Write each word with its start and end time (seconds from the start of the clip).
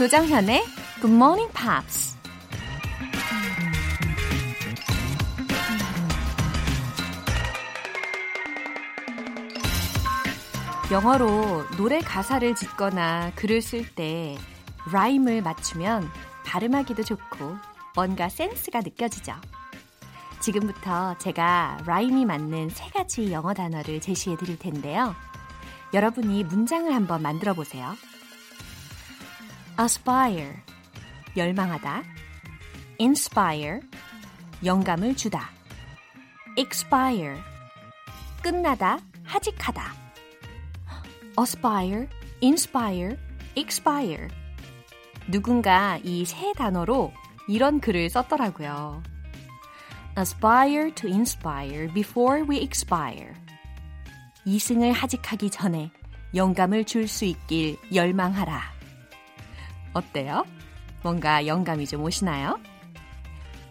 조정현의 0.00 0.64
Good 1.02 1.14
Morning 1.14 1.52
Pops. 1.52 2.16
영어로 10.90 11.66
노래 11.76 12.00
가사를 12.00 12.54
짓거나 12.54 13.32
글을 13.34 13.60
쓸 13.60 13.94
때 13.94 14.38
rhyme을 14.90 15.42
맞추면 15.42 16.08
발음하기도 16.46 17.02
좋고 17.02 17.56
뭔가 17.94 18.30
센스가 18.30 18.80
느껴지죠. 18.80 19.34
지금부터 20.40 21.18
제가 21.18 21.82
rhyme이 21.84 22.24
맞는 22.24 22.70
세 22.70 22.88
가지 22.88 23.32
영어 23.32 23.52
단어를 23.52 24.00
제시해 24.00 24.38
드릴 24.38 24.58
텐데요. 24.58 25.14
여러분이 25.92 26.44
문장을 26.44 26.90
한번 26.90 27.20
만들어 27.20 27.52
보세요. 27.52 27.94
Aspire 29.80 30.54
열망하다 31.36 32.02
inspire 32.98 33.80
영감을 34.64 35.16
주다 35.16 35.50
expire 36.56 37.36
끝나다 38.42 38.98
하직하다 39.24 39.94
aspire 41.38 42.06
inspire 42.42 43.16
expire 43.56 44.28
누군가 45.30 45.98
이 46.02 46.24
세 46.24 46.52
단어로 46.54 47.12
이런 47.48 47.80
글을 47.80 48.10
썼더라고요. 48.10 49.02
aspire 50.18 50.92
to 50.94 51.08
inspire 51.08 51.86
before 51.92 52.44
we 52.48 52.58
expire. 52.58 53.32
이승을 54.44 54.92
하직하기 54.92 55.50
전에 55.50 55.90
영감을 56.34 56.84
줄 56.84 57.06
수 57.06 57.24
있길 57.24 57.76
열망하라. 57.94 58.79
어때요? 59.92 60.44
뭔가 61.02 61.46
영감이 61.46 61.86
좀 61.86 62.02
오시나요? 62.02 62.58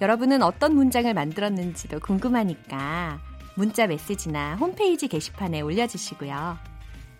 여러분은 0.01 0.41
어떤 0.41 0.75
문장을 0.75 1.13
만들었는지도 1.13 1.99
궁금하니까 1.99 3.19
문자 3.55 3.87
메시지나 3.87 4.55
홈페이지 4.55 5.07
게시판에 5.07 5.61
올려주시고요. 5.61 6.57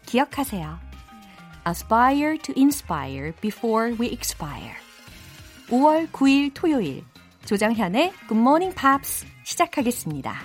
기억하세요. 0.05 0.80
Aspire 1.67 2.38
to 2.39 2.53
inspire 2.58 3.33
before 3.42 3.95
we 4.00 4.08
expire. 4.08 4.75
5월 5.67 6.09
9일 6.11 6.52
토요일 6.53 7.03
조정현의 7.45 8.11
Good 8.27 8.39
Morning 8.39 8.75
Pops 8.75 9.25
시작하겠습니다. 9.44 10.36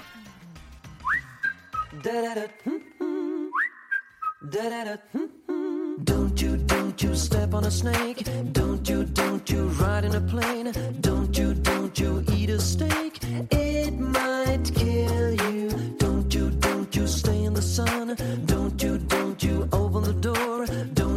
Step 7.15 7.55
on 7.55 7.65
a 7.65 7.71
snake. 7.71 8.27
Don't 8.53 8.89
you, 8.89 9.05
don't 9.05 9.49
you 9.49 9.69
ride 9.81 10.05
in 10.05 10.15
a 10.17 10.21
plane. 10.21 10.73
Don't 11.01 11.37
you, 11.39 11.55
don't 11.55 11.97
you 11.99 12.25
eat 12.33 12.51
a 12.51 12.61
steak. 12.61 13.19
It 13.53 13.93
might 13.93 14.65
kill 14.75 15.31
you. 15.33 15.69
Don't 15.99 16.35
you, 16.35 16.51
don't 16.51 16.95
you 16.97 17.07
stay 17.07 17.45
in 17.45 17.55
the 17.55 17.63
sun. 17.63 18.17
Don't 18.47 18.83
you, 18.83 18.99
don't 18.99 19.43
you 19.43 19.69
open 19.73 20.03
the 20.03 20.13
door. 20.15 20.67
Don't 20.95 21.14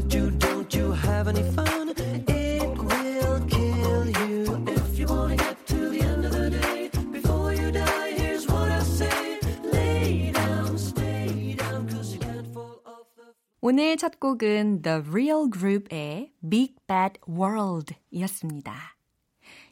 오늘 13.70 13.98
첫 13.98 14.22
곡은 14.22 14.82
The 14.82 15.00
Real 15.10 15.50
Group의 15.52 16.32
Big 16.50 16.76
Bad 16.88 17.20
World 17.28 17.94
이었습니다. 18.12 18.96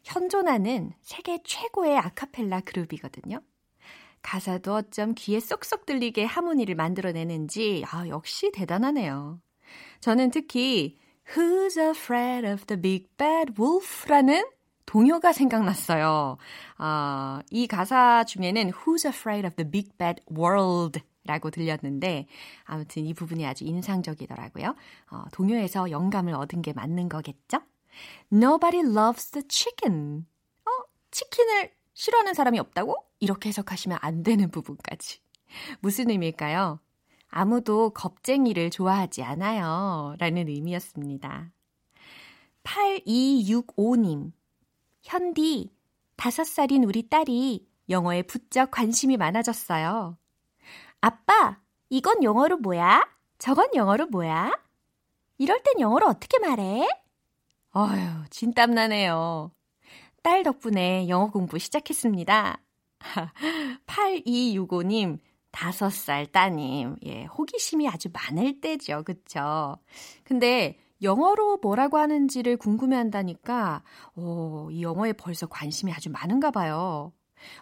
현존하는 0.03 0.91
세계 0.99 1.41
최고의 1.41 1.97
아카펠라 1.99 2.59
그룹이거든요. 2.65 3.39
가사도 4.21 4.73
어쩜 4.73 5.13
귀에 5.15 5.39
쏙쏙 5.39 5.85
들리게 5.85 6.25
하모니를 6.25 6.75
만들어내는지 6.75 7.85
아, 7.89 8.05
역시 8.09 8.51
대단하네요. 8.51 9.39
저는 10.01 10.29
특히 10.31 10.97
Who's 11.33 11.77
afraid 11.77 12.45
of 12.45 12.65
the 12.65 12.81
big 12.81 13.07
bad 13.15 13.53
wolf라는 13.57 14.43
동요가 14.85 15.31
생각났어요. 15.31 16.35
아, 16.79 17.41
이 17.49 17.65
가사 17.65 18.25
중에는 18.25 18.71
Who's 18.71 19.07
afraid 19.07 19.47
of 19.47 19.55
the 19.55 19.71
big 19.71 19.91
bad 19.97 20.21
world 20.29 20.99
라고 21.25 21.49
들렸는데 21.49 22.27
아무튼 22.63 23.05
이 23.05 23.13
부분이 23.13 23.45
아주 23.45 23.65
인상적이더라고요. 23.65 24.75
어, 25.11 25.23
동요에서 25.31 25.91
영감을 25.91 26.33
얻은 26.33 26.61
게 26.61 26.73
맞는 26.73 27.09
거겠죠? 27.09 27.59
Nobody 28.31 28.79
loves 28.79 29.31
the 29.31 29.43
chicken. 29.49 30.25
어, 30.65 30.69
치킨을 31.11 31.71
싫어하는 31.93 32.33
사람이 32.33 32.59
없다고? 32.59 32.95
이렇게 33.19 33.49
해석하시면 33.49 33.97
안 34.01 34.23
되는 34.23 34.51
부분까지. 34.51 35.19
무슨 35.79 36.09
의미일까요? 36.09 36.79
아무도 37.29 37.89
겁쟁이를 37.89 38.69
좋아하지 38.69 39.23
않아요. 39.23 40.15
라는 40.19 40.47
의미였습니다. 40.47 41.51
8265님. 42.63 44.31
현디, 45.03 45.71
5살인 46.17 46.87
우리 46.87 47.07
딸이 47.07 47.67
영어에 47.89 48.23
부쩍 48.23 48.71
관심이 48.71 49.17
많아졌어요. 49.17 50.17
아빠, 51.05 51.59
이건 51.91 52.23
영어로 52.23 52.57
뭐야? 52.57 53.07
저건 53.37 53.67
영어로 53.75 54.07
뭐야? 54.07 54.51
이럴 55.37 55.61
땐 55.61 55.79
영어로 55.79 56.07
어떻게 56.07 56.39
말해? 56.39 56.87
어휴, 57.75 58.27
진땀 58.31 58.71
나네요. 58.71 59.51
딸 60.23 60.41
덕분에 60.41 61.07
영어 61.07 61.29
공부 61.29 61.59
시작했습니다. 61.59 62.59
8265님, 63.85 65.19
5살 65.51 66.31
따님, 66.31 66.95
예, 67.05 67.25
호기심이 67.25 67.87
아주 67.87 68.09
많을 68.11 68.59
때죠. 68.59 69.03
그쵸? 69.05 69.77
근데 70.23 70.79
영어로 71.03 71.57
뭐라고 71.57 71.99
하는지를 71.99 72.57
궁금해 72.57 72.95
한다니까, 72.95 73.83
오, 74.15 74.71
이 74.71 74.81
영어에 74.81 75.13
벌써 75.13 75.45
관심이 75.45 75.93
아주 75.93 76.09
많은가 76.09 76.49
봐요. 76.49 77.13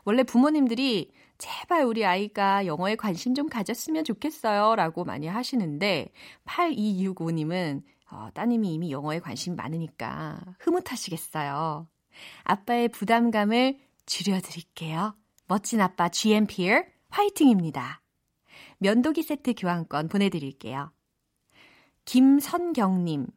원래 0.05 0.23
부모님들이 0.23 1.11
제발 1.37 1.83
우리 1.83 2.05
아이가 2.05 2.65
영어에 2.65 2.95
관심 2.95 3.35
좀 3.35 3.49
가졌으면 3.49 4.03
좋겠어요. 4.03 4.75
라고 4.75 5.03
많이 5.03 5.27
하시는데, 5.27 6.11
8265님은 6.45 7.83
어, 8.11 8.29
따님이 8.33 8.73
이미 8.73 8.91
영어에 8.91 9.19
관심이 9.19 9.55
많으니까 9.55 10.39
흐뭇하시겠어요. 10.59 11.87
아빠의 12.43 12.89
부담감을 12.89 13.79
줄여드릴게요. 14.05 15.15
멋진 15.47 15.81
아빠 15.81 16.09
GMPR 16.09 16.85
화이팅입니다. 17.09 18.01
면도기 18.77 19.23
세트 19.23 19.55
교환권 19.57 20.09
보내드릴게요. 20.09 20.91
김선경님, 22.05 23.27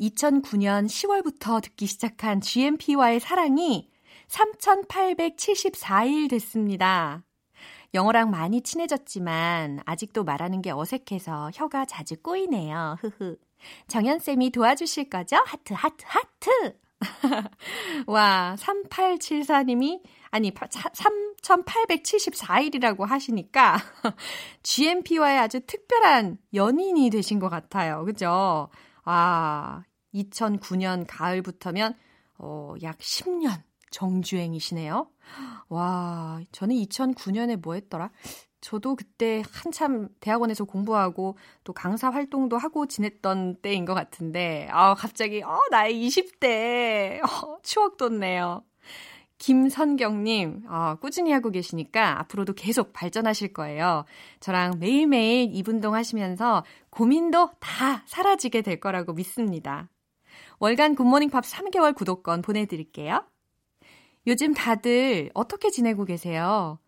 2009년 0.00 0.86
10월부터 0.86 1.62
듣기 1.62 1.86
시작한 1.86 2.40
GMP와의 2.40 3.20
사랑이 3.20 3.90
3,874일 4.28 6.30
됐습니다. 6.30 7.24
영어랑 7.94 8.30
많이 8.30 8.60
친해졌지만 8.60 9.80
아직도 9.86 10.24
말하는 10.24 10.60
게 10.60 10.70
어색해서 10.70 11.50
혀가 11.54 11.86
자주 11.86 12.20
꼬이네요. 12.20 12.98
흐흐. 13.00 13.38
정연쌤이 13.88 14.50
도와주실 14.50 15.10
거죠? 15.10 15.36
하트, 15.46 15.72
하트, 15.74 16.04
하트! 16.06 16.78
와, 18.06 18.54
3874님이, 18.58 20.00
아니, 20.30 20.52
3874일이라고 20.52 23.06
하시니까, 23.06 23.78
GMP와의 24.62 25.38
아주 25.38 25.60
특별한 25.60 26.38
연인이 26.54 27.10
되신 27.10 27.38
것 27.38 27.48
같아요. 27.48 28.04
그죠? 28.04 28.68
아, 29.04 29.84
2009년 30.14 31.04
가을부터면, 31.08 31.94
어, 32.38 32.74
약 32.82 32.98
10년 32.98 33.62
정주행이시네요. 33.90 35.08
와, 35.68 36.40
저는 36.52 36.74
2009년에 36.76 37.56
뭐 37.56 37.74
했더라? 37.74 38.10
저도 38.60 38.96
그때 38.96 39.42
한참 39.52 40.08
대학원에서 40.20 40.64
공부하고 40.64 41.36
또 41.62 41.72
강사 41.72 42.10
활동도 42.10 42.58
하고 42.58 42.86
지냈던 42.86 43.56
때인 43.62 43.84
것 43.84 43.94
같은데, 43.94 44.68
아, 44.70 44.94
갑자기, 44.94 45.42
어, 45.42 45.58
나의 45.70 45.94
20대, 45.94 47.20
어, 47.22 47.58
추억 47.62 47.96
돋네요. 47.96 48.64
김선경님, 49.38 50.64
어, 50.68 50.96
꾸준히 51.00 51.32
하고 51.32 51.50
계시니까 51.50 52.18
앞으로도 52.20 52.54
계속 52.54 52.92
발전하실 52.92 53.52
거예요. 53.52 54.04
저랑 54.40 54.78
매일매일 54.80 55.50
이분동 55.54 55.94
하시면서 55.94 56.64
고민도 56.90 57.52
다 57.60 58.02
사라지게 58.06 58.62
될 58.62 58.80
거라고 58.80 59.12
믿습니다. 59.12 59.88
월간 60.58 60.96
굿모닝 60.96 61.30
팝 61.30 61.44
3개월 61.44 61.94
구독권 61.94 62.42
보내드릴게요. 62.42 63.24
요즘 64.26 64.52
다들 64.52 65.30
어떻게 65.34 65.70
지내고 65.70 66.04
계세요? 66.04 66.78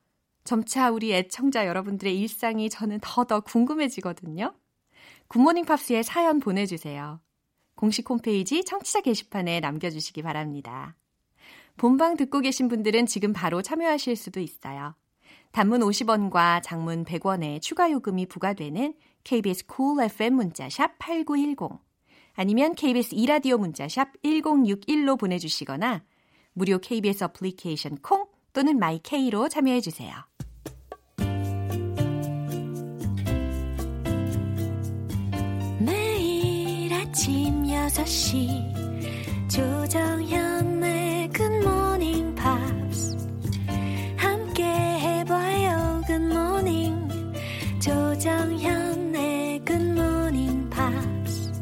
점차 0.45 0.91
우리 0.91 1.13
애청자 1.15 1.67
여러분들의 1.67 2.19
일상이 2.19 2.69
저는 2.69 2.99
더더 3.03 3.41
궁금해지거든요. 3.41 4.55
굿모닝 5.29 5.65
팝스에 5.65 6.03
사연 6.03 6.41
보내주세요. 6.41 7.21
공식 7.77 8.09
홈페이지 8.11 8.65
청취자 8.65 9.01
게시판에 9.01 9.61
남겨주시기 9.61 10.23
바랍니다. 10.23 10.97
본방 11.77 12.17
듣고 12.17 12.41
계신 12.41 12.69
분들은 12.69 13.07
지금 13.07 13.33
바로 13.33 13.63
참여하실 13.63 14.17
수도 14.17 14.41
있어요. 14.41 14.95
단문 15.53 15.81
50원과 15.81 16.63
장문 16.63 17.05
100원의 17.05 17.63
추가 17.63 17.91
요금이 17.91 18.27
부과되는 18.27 18.95
KBS 19.25 19.65
cool 19.75 20.05
FM 20.05 20.35
문자샵 20.35 20.99
8910 20.99 21.81
아니면 22.35 22.75
KBS 22.75 23.15
이라디오 23.15 23.59
문자샵 23.59 24.23
1061로 24.23 25.19
보내주시거나 25.19 26.05
무료 26.53 26.79
KBS 26.79 27.25
어플리케이션 27.25 27.99
콩 28.03 28.27
또는 28.53 28.79
my 28.79 29.07
K로 29.07 29.49
참여해 29.49 29.81
주세요. 29.81 30.13
매일 35.79 36.93
아침 36.93 37.65
6시 37.65 39.49
조정현의 39.49 41.31
굿모닝 41.31 42.35
팝스 42.35 43.17
함께 44.17 44.65
해봐요 44.65 46.03
굿모닝 46.07 47.09
조정현의 47.81 49.65
굿모닝 49.65 50.71
팝스 50.71 51.53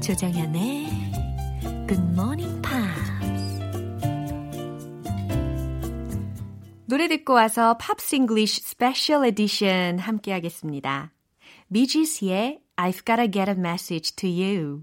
조정현의 0.00 0.88
굿모닝 1.86 2.59
노래 6.90 7.06
듣고 7.06 7.34
와서 7.34 7.76
Pops 7.78 8.16
English 8.16 8.62
Special 8.62 9.24
Edition 9.24 10.00
함께 10.00 10.32
하겠습니다. 10.32 11.12
비지스의 11.72 12.62
I've 12.74 13.06
gotta 13.06 13.30
get 13.30 13.48
a 13.48 13.54
message 13.56 14.16
to 14.16 14.28
you. 14.28 14.82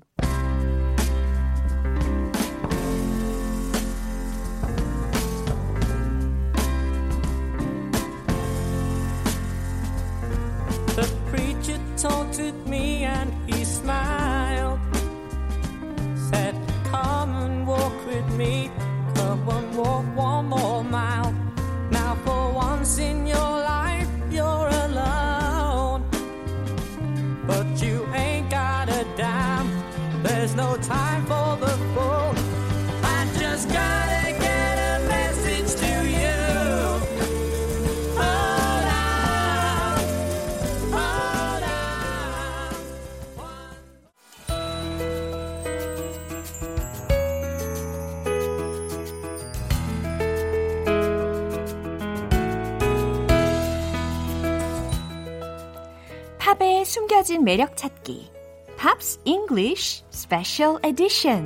숨겨진 57.07 57.45
매력 57.45 57.77
찾기. 57.77 58.29
Pops 58.77 59.19
English 59.23 60.03
Special 60.13 60.77
Edition. 60.83 61.45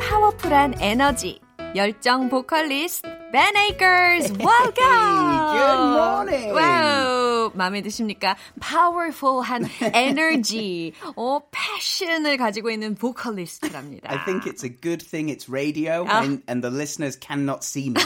파워풀한 0.00 0.74
에너지, 0.80 1.40
열정 1.74 2.28
보컬리스트 2.28 3.08
Ben 3.32 3.56
Akers. 3.56 4.32
Welcome. 4.34 5.48
Good 5.52 5.80
morning. 5.98 6.52
와 6.54 7.17
우, 7.48 7.56
마음에 7.56 7.82
드십니까? 7.82 8.36
Powerful한 8.60 9.66
에너지, 9.92 10.92
어, 11.16 11.40
패션을 11.50 12.36
가지고 12.36 12.70
있는 12.70 12.94
보컬리스트랍니다. 12.94 14.10
I 14.10 14.24
think 14.24 14.50
it's 14.50 14.64
a 14.64 14.70
good 14.70 15.04
thing 15.04 15.32
it's 15.32 15.48
radio 15.48 16.06
and, 16.08 16.42
and 16.48 16.62
the 16.62 16.74
listeners 16.74 17.18
cannot 17.18 17.64
see 17.64 17.88
me. 17.90 18.00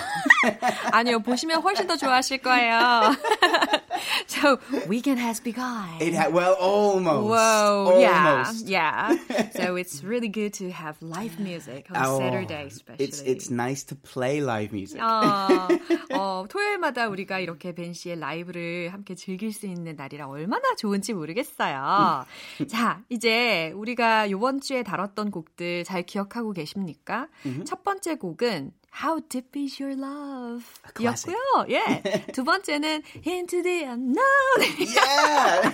아니요, 0.92 1.20
보시면 1.20 1.62
훨씬 1.62 1.86
더 1.86 1.96
좋아하실 1.96 2.38
거예요. 2.38 3.12
So, 4.26 4.58
weekend 4.88 5.18
has 5.20 5.40
begun. 5.40 5.88
It 6.00 6.14
ha- 6.14 6.30
well, 6.30 6.54
almost. 6.60 7.28
Whoa, 7.28 7.98
yeah, 8.00 8.30
almost. 8.44 8.68
yeah. 8.68 9.16
So 9.54 9.76
it's 9.76 10.02
really 10.04 10.28
good 10.28 10.52
to 10.54 10.70
have 10.70 10.96
live 11.00 11.38
music 11.38 11.86
on 11.94 11.96
Oh, 12.04 12.18
Saturday, 12.18 12.66
especially. 12.66 13.04
It's 13.04 13.20
it's 13.22 13.50
nice 13.50 13.84
to 13.84 13.94
play 13.96 14.40
live 14.40 14.72
music. 14.72 15.00
어, 15.00 15.68
어, 16.14 16.44
토요일마다 16.48 17.08
우리가 17.08 17.38
이렇게 17.38 17.74
벤 17.74 17.92
씨의 17.92 18.18
라이브를 18.18 18.92
함께 18.92 19.14
즐길 19.14 19.52
수 19.52 19.66
있는 19.66 19.96
날이라 19.96 20.26
얼마나 20.28 20.74
좋은지 20.76 21.12
모르겠어요. 21.12 22.24
자, 22.68 23.02
이제 23.08 23.72
우리가 23.76 24.30
요번 24.30 24.60
주에 24.60 24.82
다뤘던 24.82 25.30
곡들 25.30 25.84
잘 25.84 26.02
기억하고 26.02 26.52
계십니까? 26.52 27.28
첫 27.64 27.82
번째 27.84 28.16
곡은 28.16 28.72
How 28.94 29.20
Deep 29.26 29.56
Is 29.56 29.80
Your 29.80 29.96
Love 29.96 30.64
classic. 30.94 31.32
였고요. 31.32 31.66
예. 31.70 32.26
두 32.32 32.44
번째는 32.44 33.02
Into 33.26 33.62
the 33.62 33.84
Unknown. 33.84 34.60
yeah, 34.78 35.72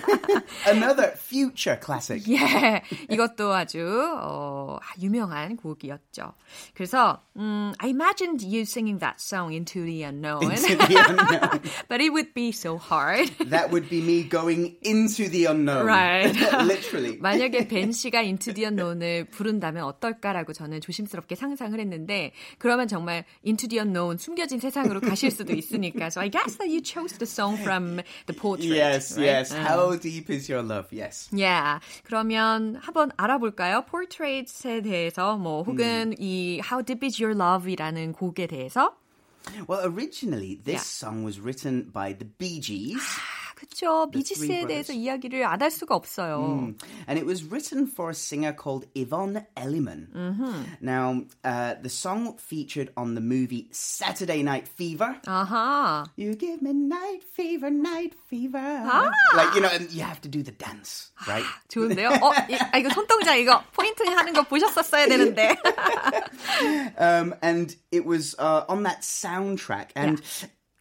another 0.67 1.11
future 1.17 1.77
classic. 1.83 2.23
예, 2.29 2.81
이것도 3.09 3.53
아주 3.53 3.83
어, 4.21 4.79
유명한 5.01 5.57
곡이었죠. 5.57 6.33
그래서 6.73 7.21
음, 7.35 7.73
I 7.79 7.89
imagined 7.89 8.41
you 8.45 8.61
singing 8.61 8.99
that 8.99 9.19
song 9.19 9.51
into 9.53 9.83
the 9.83 10.03
unknown, 10.03 10.43
Into 10.51 10.77
the 10.77 10.95
unknown. 10.97 11.61
but 11.89 11.99
it 12.01 12.11
would 12.13 12.33
be 12.33 12.51
so 12.51 12.77
hard. 12.77 13.29
That 13.49 13.71
would 13.71 13.89
be 13.89 14.01
me 14.01 14.23
going 14.29 14.77
into 14.81 15.27
the 15.29 15.45
unknown. 15.45 15.85
Right. 15.85 16.31
Literally. 16.63 17.17
만약에 17.19 17.67
벤 17.67 17.91
씨가 17.91 18.21
Into 18.23 18.53
the 18.53 18.65
Unknown을 18.65 19.25
부른다면 19.25 19.83
어떨까라고 19.83 20.53
저는 20.53 20.79
조심스럽게 20.81 21.35
상상을 21.35 21.77
했는데 21.77 22.31
그러면 22.57 22.87
정말 22.87 23.08
Into 23.42 23.68
the 23.68 23.78
Unknown 23.78 24.18
숨겨진 24.18 24.60
세상으로 24.60 25.00
가실 25.00 25.30
수도 25.30 25.52
있으니까. 25.52 26.10
So 26.10 26.20
I 26.20 26.28
guess 26.30 26.56
that 26.58 26.68
you 26.68 26.80
chose 26.82 27.16
the 27.18 27.26
song 27.26 27.56
from 27.56 28.00
the 28.26 28.34
portrait. 28.34 28.76
Yes, 28.76 29.16
right? 29.16 29.26
yes. 29.26 29.52
음. 29.54 29.64
How 29.64 29.96
deep 29.98 30.30
is 30.30 30.48
your 30.50 30.62
love? 30.62 30.88
Yes. 30.92 31.28
Yeah. 31.32 31.80
그러면 32.04 32.76
한번 32.80 33.10
알아볼까요? 33.16 33.84
Portraits에 33.86 34.82
대해서 34.82 35.36
뭐 35.36 35.62
혹은 35.62 36.12
음. 36.12 36.14
이 36.18 36.60
How 36.64 36.82
Deep 36.84 37.04
Is 37.06 37.22
Your 37.22 37.34
Love이라는 37.34 38.12
곡에 38.12 38.46
대해서 38.46 38.94
Well, 39.68 39.84
originally 39.84 40.56
this 40.64 40.80
Yeah. 40.80 40.80
song 40.80 41.22
was 41.24 41.38
written 41.38 41.90
by 41.92 42.14
the 42.14 42.24
Bee 42.24 42.60
Gees. 42.60 43.02
아, 43.59 43.65
그쵸. 43.69 44.09
비지스에 44.11 44.65
대해서. 44.67 44.93
이야기를 44.93 45.45
안 45.45 45.59
할 45.61 45.69
수가 45.71 45.93
없어요. 45.95 46.73
And 47.07 47.19
it 47.19 47.25
was 47.25 47.43
written 47.43 47.85
for 47.85 48.09
a 48.09 48.15
singer 48.15 48.53
called 48.55 48.87
Yvonne 48.95 49.45
Elliman. 49.57 50.07
Now, 50.81 51.23
uh, 51.43 51.75
the 51.81 51.89
song 51.89 52.37
featured 52.37 52.91
on 52.95 53.15
the 53.15 53.21
movie 53.21 53.67
Saturday 53.71 54.41
Night 54.41 54.67
Fever. 54.69 55.19
아하. 55.25 56.05
You 56.15 56.35
give 56.35 56.61
me 56.61 56.71
night 56.71 57.23
fever, 57.35 57.69
night 57.69 58.13
fever. 58.29 58.59
Like, 59.35 59.53
you 59.55 59.61
know, 59.61 59.69
and 59.69 59.91
you 59.91 60.03
have 60.03 60.21
to 60.21 60.29
do 60.29 60.41
the 60.43 60.51
dance, 60.51 61.11
right? 61.27 61.43
좋은데요? 61.67 62.09
어, 62.21 62.31
이, 62.49 62.55
아, 62.55 62.77
이거 62.77 62.89
손동작 62.89 63.35
이거 63.35 63.61
포인트 63.73 64.03
하는 64.03 64.31
거 64.33 64.43
보셨었어야 64.43 65.07
되는데. 65.07 65.57
Um, 66.97 67.35
and 67.41 67.75
it 67.91 68.05
was 68.05 68.35
uh, 68.39 68.63
on 68.69 68.83
that 68.83 69.01
soundtrack. 69.01 69.89
And 69.95 70.21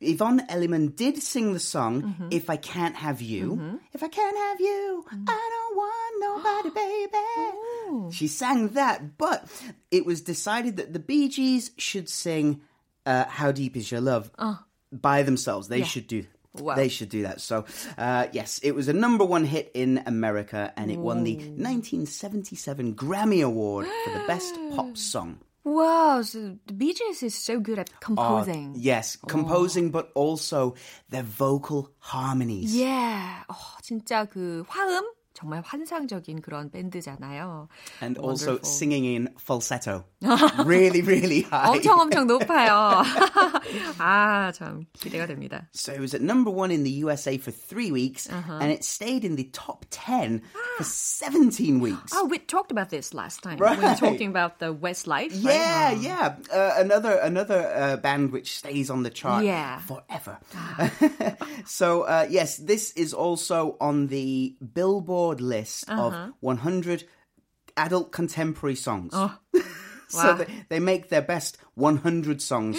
Yvonne 0.01 0.41
Elliman 0.49 0.89
did 0.95 1.21
sing 1.23 1.53
the 1.53 1.59
song 1.59 2.29
If 2.31 2.49
I 2.49 2.57
Can't 2.57 2.95
Have 2.97 3.21
You. 3.21 3.81
If 3.93 4.03
I 4.03 4.09
can't 4.09 4.37
have 4.37 4.61
you, 4.61 5.05
I 5.11 5.51
don't 5.55 5.77
want 5.77 6.43
nobody, 6.45 6.71
baby. 6.75 8.15
She 8.15 8.29
sang 8.29 8.69
that, 8.71 9.19
but 9.19 9.45
it 9.91 10.07
was 10.07 10.21
decided 10.21 10.77
that 10.77 10.93
the 10.93 10.99
Bee 11.01 11.29
Gees 11.29 11.73
should 11.79 12.09
sing 12.09 12.61
uh, 13.07 13.25
How 13.25 13.51
Deep 13.53 13.77
Is 13.77 13.91
Your 13.91 14.01
Love 14.01 14.31
by 14.93 15.23
themselves. 15.25 15.69
They 15.69 15.83
should 15.83 16.07
do. 16.07 16.25
Wow. 16.55 16.75
They 16.77 16.89
should 16.89 17.09
do 17.09 17.23
that. 17.23 17.41
So, 17.41 17.67
uh, 17.97 18.27
yes, 18.33 18.59
it 18.63 18.73
was 18.73 18.89
a 18.89 18.93
number 18.93 19.25
one 19.25 19.45
hit 19.45 19.71
in 19.75 20.03
America 20.07 20.73
and 20.77 20.91
it 20.91 20.99
won 20.99 21.23
the 21.25 21.37
1977 21.37 22.95
Grammy 22.95 23.45
Award 23.45 23.87
for 24.05 24.11
the 24.19 24.25
best 24.27 24.55
pop 24.75 24.97
song. 24.97 25.39
Wow, 25.68 26.22
so 26.24 26.58
the 26.68 26.74
Bee 26.74 26.94
Gees 26.94 27.24
is 27.24 27.36
so 27.36 27.60
good 27.60 27.80
at 27.80 28.02
composing. 28.02 28.76
Yes, 28.76 29.16
composing, 29.16 29.92
but 29.92 30.12
also 30.14 30.76
their 31.10 31.24
vocal 31.24 31.90
harmonies. 32.00 32.76
Yeah. 32.76 33.46
어, 33.48 33.56
진짜 33.82 34.26
그 34.26 34.64
화음 34.68 35.06
정말 35.38 35.62
환상적인 35.66 36.42
그런 36.42 36.70
밴드잖아요. 36.70 37.68
And 38.04 38.20
also 38.20 38.52
Wonderful. 38.62 38.70
singing 38.70 39.04
in 39.06 39.30
falsetto. 39.40 40.06
really, 40.64 41.02
really 41.02 41.42
high. 41.42 41.70
엄청 41.74 42.00
엄청 42.00 42.28
높아요. 42.28 43.02
아, 43.98 44.52
참 44.54 44.86
기대가 44.94 45.26
됩니다. 45.26 45.68
So 45.74 45.92
it 45.92 46.00
was 46.00 46.14
at 46.14 46.22
number 46.22 46.52
one 46.52 46.70
in 46.70 46.84
the 46.84 46.92
USA 47.04 47.38
for 47.40 47.50
three 47.52 47.92
weeks, 47.92 48.30
Uh-huh. 48.30 48.60
and 48.62 48.72
it 48.72 48.84
stayed 48.84 49.26
in 49.26 49.36
the 49.36 49.50
top 49.54 49.86
10 49.90 50.42
for 50.78 50.84
17 50.84 51.80
weeks. 51.82 52.14
Oh, 52.14 52.26
we 52.30 52.38
talked 52.38 52.72
about 52.72 52.90
this 52.90 53.14
last 53.16 53.42
time. 53.42 53.58
We 53.58 53.66
were 53.66 53.74
Right. 53.82 53.98
talking 53.98 54.30
about 54.30 54.60
the 54.60 54.70
Westlife. 54.72 55.34
right? 55.44 55.58
Yeah, 55.58 55.94
Oh. 55.98 56.00
yeah. 56.00 56.36
Uh, 56.54 56.74
another 56.78 57.18
another 57.18 57.74
uh, 57.74 57.98
band 57.98 58.32
which 58.32 58.58
stays 58.60 58.92
on 58.92 59.02
the 59.02 59.10
chart 59.10 59.44
Yeah. 59.44 59.80
forever. 59.82 60.38
so 61.66 62.04
uh, 62.04 62.28
yes, 62.30 62.58
this 62.58 62.92
is 62.92 63.14
also 63.14 63.78
on 63.82 64.08
the 64.08 64.56
Billboard 64.62 65.27
list 65.35 65.85
Uh-huh. 65.89 66.03
of 66.29 66.33
100 66.41 67.05
adult 67.77 68.13
contemporary 68.13 68.75
songs. 68.77 69.13
so 70.09 70.19
Wow. 70.19 70.35
they, 70.37 70.47
they 70.69 70.81
make 70.81 71.09
their 71.11 71.23
best 71.23 71.59
100 71.75 72.41
songs, 72.43 72.79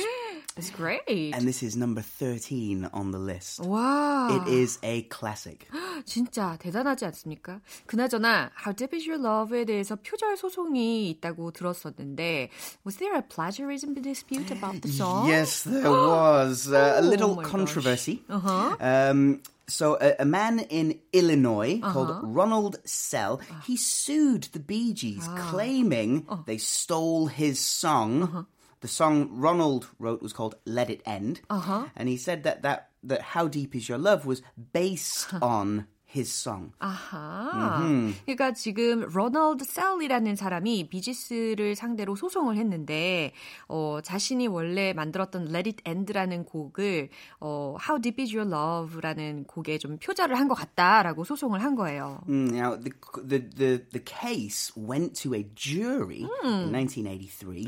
It's 0.59 0.71
great. 0.71 1.03
and 1.35 1.47
this 1.47 1.63
is 1.63 1.77
number 1.77 2.01
13 2.03 2.89
on 2.93 3.11
the 3.11 3.19
list. 3.19 3.61
와, 3.63 4.29
It 4.31 4.49
is 4.53 4.79
a 4.85 5.03
classic. 5.09 5.67
진짜 6.05 6.57
대단하지 6.61 7.05
않습니까? 7.07 7.61
그나저나 7.87 8.51
How 8.65 8.73
Deep 8.75 8.95
Is 8.97 9.09
Your 9.09 9.21
Love에 9.21 9.65
대해서 9.65 9.97
표절 9.97 10.37
소송이 10.37 11.11
있다고 11.11 11.51
들었었는데 11.53 12.51
Was 12.87 12.99
there 12.99 13.17
a 13.17 13.23
plagiarism 13.23 13.95
dispute 14.01 14.51
about 14.51 14.81
the 14.83 14.93
song? 14.93 15.29
Yes, 15.29 15.63
there 15.65 15.91
was 15.91 16.69
uh, 16.71 16.99
a 16.99 17.03
Oh 17.03 17.09
little 17.09 17.35
my 17.37 17.43
gosh. 17.43 17.51
controversy. 17.51 18.23
Uh-huh. 18.29 18.77
Um, 18.81 19.41
so, 19.67 19.97
a, 20.01 20.17
a 20.21 20.25
man 20.27 20.59
in 20.69 20.99
Illinois 21.13 21.81
Uh-huh. 21.83 21.93
called 21.93 22.21
Ronald 22.23 22.77
Sell, 22.85 23.41
he 23.67 23.77
sued 23.77 24.49
the 24.53 24.61
Bee 24.61 24.93
Gees, 24.93 25.25
Ah. 25.27 25.49
claiming 25.51 26.27
Oh. 26.29 26.45
they 26.47 26.59
stole 26.59 27.27
his 27.29 27.59
song. 27.59 28.47
Uh-huh. 28.80 28.88
The 28.88 28.88
song 28.88 29.30
Ronald 29.34 29.88
wrote 30.00 30.22
was 30.22 30.32
called 30.34 30.56
"Let 30.66 30.90
It 30.90 31.02
End," 31.06 31.42
Uh-huh. 31.50 31.88
and 31.98 32.08
he 32.08 32.16
said 32.16 32.44
that 32.44 32.62
that 32.64 32.92
that 33.04 33.36
"How 33.36 33.48
Deep 33.50 33.76
Is 33.76 33.90
Your 33.90 34.00
Love" 34.00 34.26
was 34.26 34.42
based 34.72 35.28
on 35.42 35.86
his 36.12 36.32
song. 36.32 36.72
아하. 36.80 37.86
그러니까 38.26 38.52
지금 38.54 39.02
로널드 39.14 39.64
셀이라는 39.64 40.36
사람이 40.36 40.90
비지스를 40.90 41.76
상대로 41.76 42.16
소송을 42.16 42.58
했는데 42.58 43.32
어, 43.68 44.00
자신이 44.02 44.48
원래 44.48 44.94
만들었던 44.94 45.50
Let 45.54 45.70
It 45.70 45.84
End라는 45.86 46.46
곡을 46.46 47.10
어, 47.42 47.76
How 47.80 48.02
Deep 48.02 48.20
Is 48.24 48.34
Your 48.36 48.50
Love라는 48.50 49.44
곡에 49.44 49.78
좀 49.78 50.00
표절을 50.00 50.36
한 50.40 50.48
것 50.48 50.56
같다라고 50.56 51.26
소송을 51.26 51.62
한 51.62 51.76
거예요. 51.76 52.22
Mm, 52.28 52.56
Now, 52.56 52.76
the, 52.76 52.92
the 53.28 53.40
the 53.56 53.86
the 53.92 54.04
case 54.04 54.72
went 54.76 55.14
to 55.22 55.36
a 55.36 55.44
jury 55.54 56.26
Hmm. 56.42 56.72
in 56.74 56.74
1983, 56.74 57.68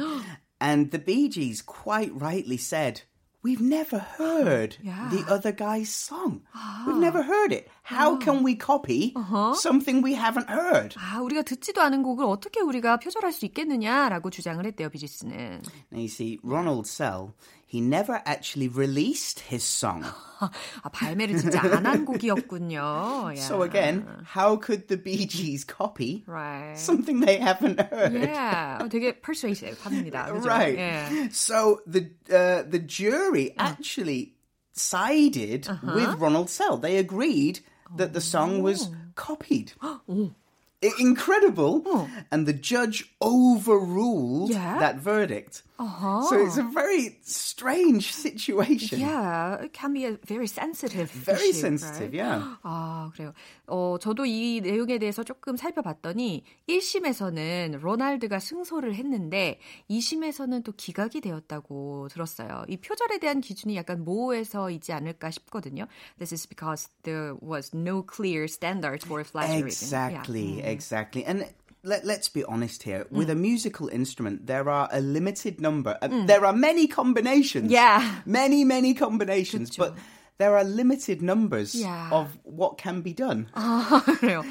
and 0.60 0.90
the 0.90 0.98
Bee 0.98 1.28
Gees 1.28 1.60
quite 1.64 2.10
rightly 2.14 2.56
said, 2.56 3.02
"We've 3.44 3.60
never 3.60 3.98
heard 4.18 4.76
Yeah. 4.82 5.08
the 5.10 5.22
other 5.30 5.52
guy's 5.52 5.88
song. 5.92 6.42
We've 6.86 6.98
never 6.98 7.22
heard 7.22 7.52
it. 7.52 7.68
How 7.84 8.18
can 8.18 8.42
we 8.42 8.56
copy 8.56 9.14
something 9.54 10.02
we 10.02 10.14
haven't 10.16 10.48
heard?" 10.50 10.96
아, 10.98 11.20
우리가 11.22 11.42
듣지도 11.42 11.80
않은 11.82 12.02
곡을 12.02 12.24
어떻게 12.24 12.60
우리가 12.60 12.98
표절할 12.98 13.32
수 13.32 13.44
있겠느냐라고 13.46 14.30
주장을 14.30 14.64
했대요, 14.64 14.88
비지스는. 14.90 15.62
Now 15.92 16.00
you 16.00 16.08
see, 16.08 16.38
Ronald 16.42 16.88
Sell, 16.88 17.34
he 17.70 17.80
never 17.80 18.22
actually 18.24 18.68
released 18.68 19.40
his 19.40 19.64
song. 19.64 20.04
아, 20.38 20.88
발매를 20.92 21.36
진짜 21.38 21.60
안 21.60 21.84
한 21.84 22.04
곡이었군요. 22.04 23.34
Yeah. 23.34 23.40
So 23.40 23.62
again, 23.62 24.06
how 24.22 24.56
could 24.56 24.86
the 24.88 24.96
Bee 24.96 25.26
Gees 25.26 25.64
copy 25.64 26.22
right. 26.26 26.78
something 26.78 27.20
they 27.20 27.38
haven't 27.38 27.80
heard? 27.80 28.12
Yeah. 28.14 28.78
어, 28.80 28.88
되게 28.88 29.12
persuasive 29.20 29.78
합니다. 29.82 30.26
그죠? 30.30 30.46
Right. 30.46 30.78
예. 30.78 31.32
So 31.32 31.80
the 31.86 32.10
uh, 32.30 32.62
the 32.68 32.78
jury 32.78 33.54
actually 33.58 34.34
sided 34.72 35.66
with 35.82 36.14
Ronald 36.20 36.50
Sell. 36.50 36.76
They 36.76 36.98
agreed 36.98 37.60
that 37.96 38.12
the 38.12 38.20
song 38.20 38.62
was 38.62 38.90
copied. 39.16 39.72
I- 39.82 39.98
Incredible. 41.00 42.08
And 42.30 42.46
the 42.46 42.52
judge 42.52 43.10
overruled 43.22 44.50
Yeah. 44.50 44.78
that 44.78 44.96
verdict. 45.00 45.62
So 46.29 46.37
it's 46.37 46.57
a 46.57 46.63
very 46.63 47.17
strange 47.23 48.11
situation. 48.13 48.99
Yeah, 48.99 49.55
it 49.63 49.73
can 49.73 49.93
be 49.93 50.05
a 50.05 50.17
very 50.27 50.47
sensitive 50.47 51.09
Very 51.11 51.49
issue, 51.49 51.53
sensitive, 51.61 52.11
right? 52.11 52.13
yeah. 52.13 52.43
아, 52.63 53.09
그래요. 53.15 53.33
어, 53.67 53.97
저도 53.99 54.25
이 54.25 54.61
내용에 54.61 54.99
대해서 54.99 55.23
조금 55.23 55.57
살펴봤더니 55.57 56.43
1심에서는 56.69 57.79
로날드가 57.81 58.39
승소를 58.39 58.95
했는데 58.95 59.59
2심에서는 59.89 60.63
또 60.63 60.71
기각이 60.71 61.21
되었다고 61.21 62.09
들었어요. 62.11 62.63
이 62.67 62.77
표절에 62.77 63.19
대한 63.19 63.41
기준이 63.41 63.75
약간 63.75 64.03
모호해서이지 64.03 64.93
않을까 64.93 65.31
싶거든요. 65.31 65.87
This 66.19 66.33
is 66.33 66.47
because 66.47 66.89
there 67.03 67.33
was 67.41 67.71
no 67.73 68.03
clear 68.05 68.45
standard 68.45 69.03
for 69.05 69.23
plagiarism. 69.23 69.67
Exactly, 69.67 70.59
Yeah. 70.59 70.69
exactly. 70.69 71.25
And 71.25 71.45
let, 71.83 72.05
let's 72.05 72.29
be 72.29 72.43
honest 72.43 72.83
here. 72.83 73.07
With 73.09 73.29
a 73.29 73.35
musical 73.35 73.87
instrument, 73.87 74.45
there 74.47 74.69
are 74.69 74.87
a 74.91 75.01
limited 75.01 75.59
number. 75.59 75.97
uh, 76.01 76.25
There 76.25 76.45
are 76.45 76.53
many 76.53 76.87
combinations. 76.87 77.71
Yeah. 77.71 78.21
Many, 78.25 78.63
many 78.63 78.93
combinations. 78.93 79.75
But 79.75 79.95
there 80.41 80.55
are 80.57 80.65
limited 80.67 81.21
numbers 81.21 81.75
Yeah. 81.77 82.09
of 82.11 82.33
what 82.43 82.81
can 82.81 83.03
be 83.03 83.13
done. 83.13 83.45
아, 83.53 84.01
그래요. 84.19 84.41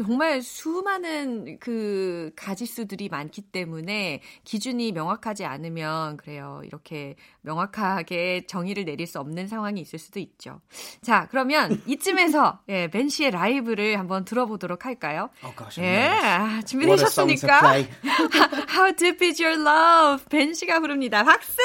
정말 0.00 0.40
수많은 0.40 1.58
그 1.60 2.30
가지수들이 2.36 3.08
많기 3.10 3.42
때문에 3.42 4.22
기준이 4.44 4.92
명확하지 4.92 5.44
않으면 5.44 6.16
그래요. 6.16 6.62
이렇게 6.64 7.16
명확하게 7.42 8.46
정의를 8.46 8.84
내릴 8.84 9.06
수 9.06 9.18
없는 9.18 9.48
상황이 9.48 9.80
있을 9.80 9.98
수도 9.98 10.18
있죠. 10.20 10.60
자, 11.02 11.26
그러면 11.30 11.82
이쯤에서 11.86 12.60
예, 12.70 12.88
벤 12.88 13.08
씨의 13.08 13.32
라이브를 13.32 13.98
한번 13.98 14.24
들어보도록 14.24 14.86
할까요? 14.86 15.28
Oh 15.44 15.54
gosh, 15.56 15.80
예. 15.82 16.08
아, 16.08 16.62
준비되셨습니까? 16.62 17.60
How 18.72 18.94
deep 18.96 19.22
is 19.26 19.42
your 19.42 19.60
love? 19.60 20.24
벤 20.30 20.54
씨가 20.54 20.80
부릅니다. 20.80 21.22
박수! 21.24 21.58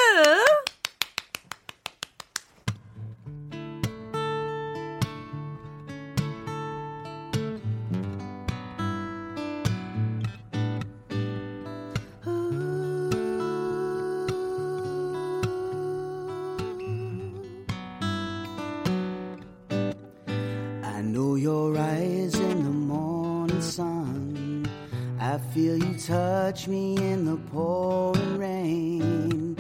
Touch 26.63 26.69
me 26.69 26.95
in 26.97 27.25
the 27.25 27.37
pouring 27.51 28.37
rain. 28.37 29.55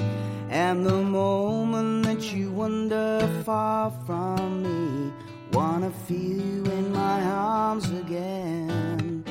And 0.49 0.85
the 0.85 1.01
moment 1.03 2.05
that 2.05 2.33
you 2.33 2.51
wander 2.51 3.27
far 3.43 3.91
from 4.05 4.63
me, 4.63 5.11
wanna 5.51 5.91
feel 6.07 6.39
you 6.41 6.63
in 6.63 6.93
my 6.93 7.21
arms 7.23 7.89
again. 7.89 9.23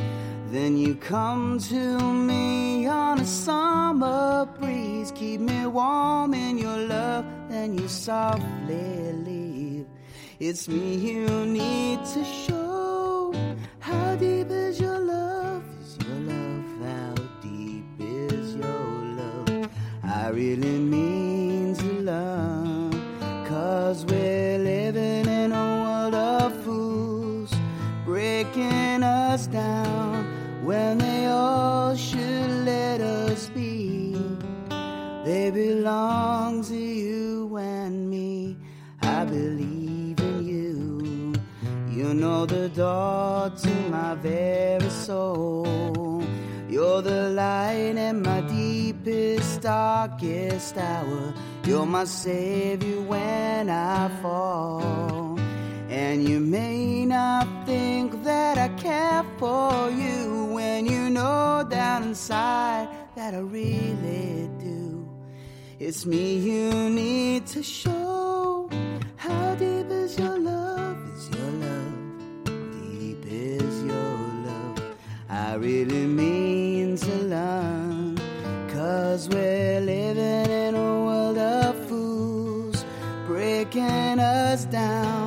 Then 0.50 0.76
you 0.76 0.94
come 0.96 1.58
to 1.70 1.98
me 2.12 2.86
on 2.86 3.20
a 3.20 3.24
summer 3.24 4.46
breeze, 4.60 5.10
keep 5.12 5.40
me 5.40 5.66
warm 5.66 6.34
in 6.34 6.58
your 6.58 6.76
love, 6.76 7.24
then 7.48 7.78
you 7.78 7.88
softly 7.88 9.12
leave. 9.24 9.86
It's 10.38 10.68
me 10.68 10.96
you 10.96 11.26
need 11.46 12.04
to 12.14 12.24
show. 12.24 13.32
How 13.78 14.16
deep 14.16 14.50
is 14.50 14.78
your 14.78 14.91
really 20.32 20.78
means 20.78 21.82
love. 21.82 22.94
Cause 23.46 24.06
we're 24.06 24.58
living 24.58 25.26
in 25.28 25.52
a 25.52 25.82
world 25.84 26.14
of 26.14 26.64
fools, 26.64 27.52
breaking 28.06 29.02
us 29.02 29.46
down 29.46 30.24
when 30.64 30.96
they 30.98 31.26
all 31.26 31.94
should 31.94 32.50
let 32.64 33.00
us 33.02 33.50
be. 33.50 34.16
They 35.24 35.50
belong 35.50 36.64
to 36.64 36.76
you 36.76 37.54
and 37.58 38.08
me. 38.08 38.56
I 39.02 39.24
believe 39.24 40.18
in 40.18 40.46
you. 40.46 41.34
You 41.90 42.14
know 42.14 42.46
the 42.46 42.70
door 42.70 43.50
to 43.50 43.74
my 43.90 44.14
very 44.14 44.88
soul. 44.88 46.22
You're 46.70 47.02
the 47.02 47.28
light 47.28 47.96
in 47.96 48.22
my 48.22 48.40
deepest, 49.02 49.62
darkest 49.62 50.76
hour. 50.76 51.34
You're 51.64 51.86
my 51.86 52.04
savior 52.04 53.00
when 53.00 53.68
I 53.68 54.08
fall. 54.20 55.38
And 55.88 56.26
you 56.26 56.40
may 56.40 57.04
not 57.04 57.46
think 57.66 58.22
that 58.24 58.58
I 58.58 58.68
care 58.68 59.24
for 59.38 59.90
you 59.90 60.46
when 60.52 60.86
you 60.86 61.10
know 61.10 61.66
down 61.68 62.04
inside 62.04 62.88
that 63.16 63.34
I 63.34 63.38
really 63.38 64.48
do. 64.58 65.08
It's 65.78 66.06
me 66.06 66.36
you 66.36 66.72
need 66.90 67.46
to 67.48 67.62
show. 67.62 68.70
How 69.16 69.54
deep 69.56 69.90
is 69.90 70.18
your 70.18 70.38
love? 70.38 70.96
Is 71.14 71.28
your 71.30 71.50
love? 71.66 72.44
Deep 72.98 73.24
is 73.26 73.82
your 73.82 74.18
love. 74.46 74.82
I 75.28 75.54
really 75.54 76.06
mean 76.06 76.96
to 76.96 77.14
learn. 77.24 77.71
Cause 79.12 79.28
we're 79.28 79.78
living 79.78 80.50
in 80.50 80.74
a 80.74 81.04
world 81.04 81.36
of 81.36 81.86
fools, 81.86 82.82
breaking 83.26 84.18
us 84.18 84.64
down 84.64 85.21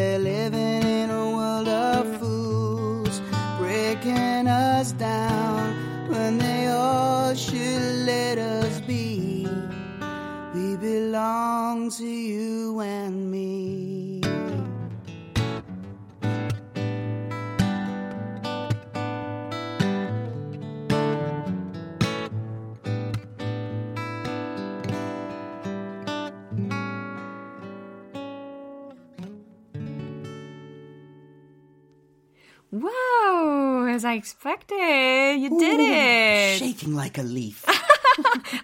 we're 0.00 0.18
living 0.18 0.82
in 0.82 1.10
a 1.10 1.26
world 1.36 1.68
of 1.68 2.18
fools, 2.18 3.20
breaking 3.58 4.46
us 4.48 4.92
down 4.92 6.08
when 6.08 6.38
they 6.38 6.68
all 6.68 7.34
should 7.34 8.06
let 8.06 8.38
us 8.38 8.80
be. 8.80 9.46
We 10.54 10.76
belong 10.76 11.90
to 11.98 12.06
you 12.06 12.80
and 12.80 13.30
me. 13.30 13.79
As 33.90 34.04
I 34.04 34.14
expected. 34.14 35.40
You 35.40 35.58
did 35.58 35.80
it. 35.80 36.58
Shaking 36.58 36.94
like 36.94 37.18
a 37.18 37.26
leaf. 37.26 37.64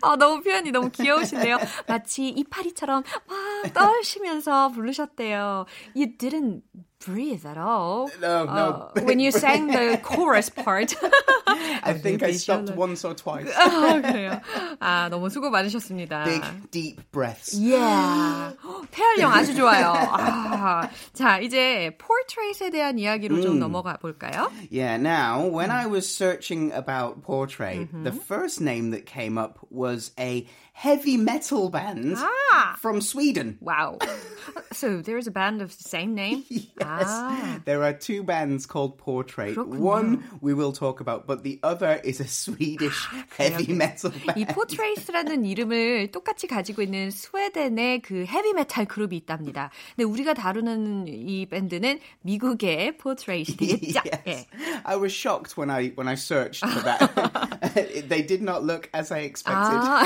아, 0.02 0.16
너무 0.16 0.42
표현이 0.42 0.70
너무 0.70 0.90
귀여우신데요. 0.90 1.58
마치 1.86 2.28
이파리처럼 2.28 3.02
막 3.28 3.72
떨시면서 3.72 4.70
부르셨대요. 4.70 5.66
You 5.94 6.16
didn't 6.18 6.62
breathe 7.05 7.45
at 7.45 7.57
all. 7.57 8.09
No, 8.21 8.45
no. 8.45 8.91
Uh, 8.95 9.01
when 9.01 9.19
you 9.19 9.31
sang 9.31 9.67
the 9.67 9.99
chorus 10.03 10.49
part. 10.49 10.93
I 11.83 11.93
think 11.93 12.23
I 12.23 12.33
stopped 12.33 12.69
once 12.75 13.03
or 13.03 13.13
twice. 13.13 13.51
아, 13.53 14.01
그래요. 14.01 14.39
아, 14.79 15.09
너무 15.09 15.29
수고 15.29 15.49
많으셨습니다. 15.49 16.23
Big, 16.25 16.43
deep 16.71 17.01
breaths. 17.11 17.57
Yeah. 17.59 18.53
폐활량 18.91 19.31
아주 19.31 19.55
좋아요. 19.55 19.93
아, 19.95 20.89
자, 21.13 21.39
이제 21.39 21.97
portrait에 21.97 22.69
대한 22.69 22.99
이야기로 22.99 23.41
좀 23.41 23.59
넘어가 23.59 23.97
볼까요? 23.97 24.51
Yeah, 24.69 24.97
now, 24.97 25.47
when 25.47 25.71
I 25.71 25.87
was 25.87 26.07
searching 26.07 26.71
about 26.71 27.23
Portrait, 27.23 27.89
the 28.03 28.11
first 28.11 28.61
name 28.61 28.91
that 28.91 29.05
came 29.05 29.37
up 29.37 29.59
was 29.69 30.11
a 30.19 30.47
heavy 30.75 31.15
metal 31.17 31.69
band 31.69 32.15
Ah. 32.17 32.75
from 32.79 33.01
Sweden. 33.01 33.57
Wow. 33.61 33.99
So 34.73 35.01
there's 35.01 35.27
a 35.27 35.31
band 35.31 35.61
of 35.61 35.69
the 35.77 35.83
same 35.83 36.15
name? 36.15 36.43
Yes. 36.49 37.05
Ah. 37.05 37.59
There 37.65 37.83
are 37.83 37.93
two 37.93 38.23
bands 38.23 38.65
called 38.65 38.97
Portrait. 38.97 39.53
그렇군요. 39.55 39.79
One 39.79 40.23
we 40.41 40.53
will 40.55 40.71
talk 40.71 40.99
about, 41.01 41.27
but 41.27 41.43
the 41.43 41.59
other 41.61 42.01
is 42.03 42.19
a 42.19 42.25
Swedish 42.27 42.97
heavy 43.37 43.73
metal 43.73 44.09
band. 44.11 44.39
이 44.39 44.45
포트레이스라는 44.45 45.45
이름을 45.45 46.11
똑같이 46.11 46.47
가지고 46.47 46.81
있는 46.81 47.11
스웨덴의 47.11 48.01
그 48.01 48.25
헤비메탈 48.25 48.85
그룹이 48.85 49.15
있답니다. 49.17 49.69
근데 49.95 50.03
우리가 50.05 50.33
다루는 50.33 51.07
이 51.07 51.45
밴드는 51.45 51.99
미국의 52.21 52.97
포트레이스 52.97 53.55
되겠죠? 53.57 54.01
Yes. 54.05 54.21
예. 54.27 54.47
I 54.85 54.95
was 54.97 55.13
shocked 55.13 55.55
when 55.57 55.69
I 55.69 55.91
when 55.95 56.07
I 56.07 56.15
searched 56.15 56.65
for 56.65 56.81
that. 56.83 58.07
they 58.09 58.25
did 58.25 58.41
not 58.41 58.63
look 58.63 58.89
as 58.95 59.11
I 59.13 59.19
expected. 59.29 59.77
아, 59.77 60.03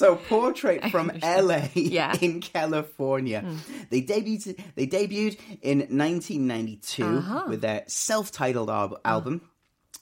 so 0.00 0.16
portrait 0.16 0.90
from 0.90 1.12
LA 1.22 1.68
Yeah. 1.74 2.16
in 2.22 2.40
California. 2.40 3.40
Hmm. 3.42 3.56
They 3.90 4.00
debuted 4.00 4.58
they 4.74 4.86
debuted 4.86 5.38
in 5.60 5.78
1992 5.80 7.04
uh-huh. 7.04 7.44
with 7.48 7.60
their 7.60 7.84
self-titled 7.86 8.70
al- 8.70 8.88
hmm. 8.88 8.94
album. 9.04 9.42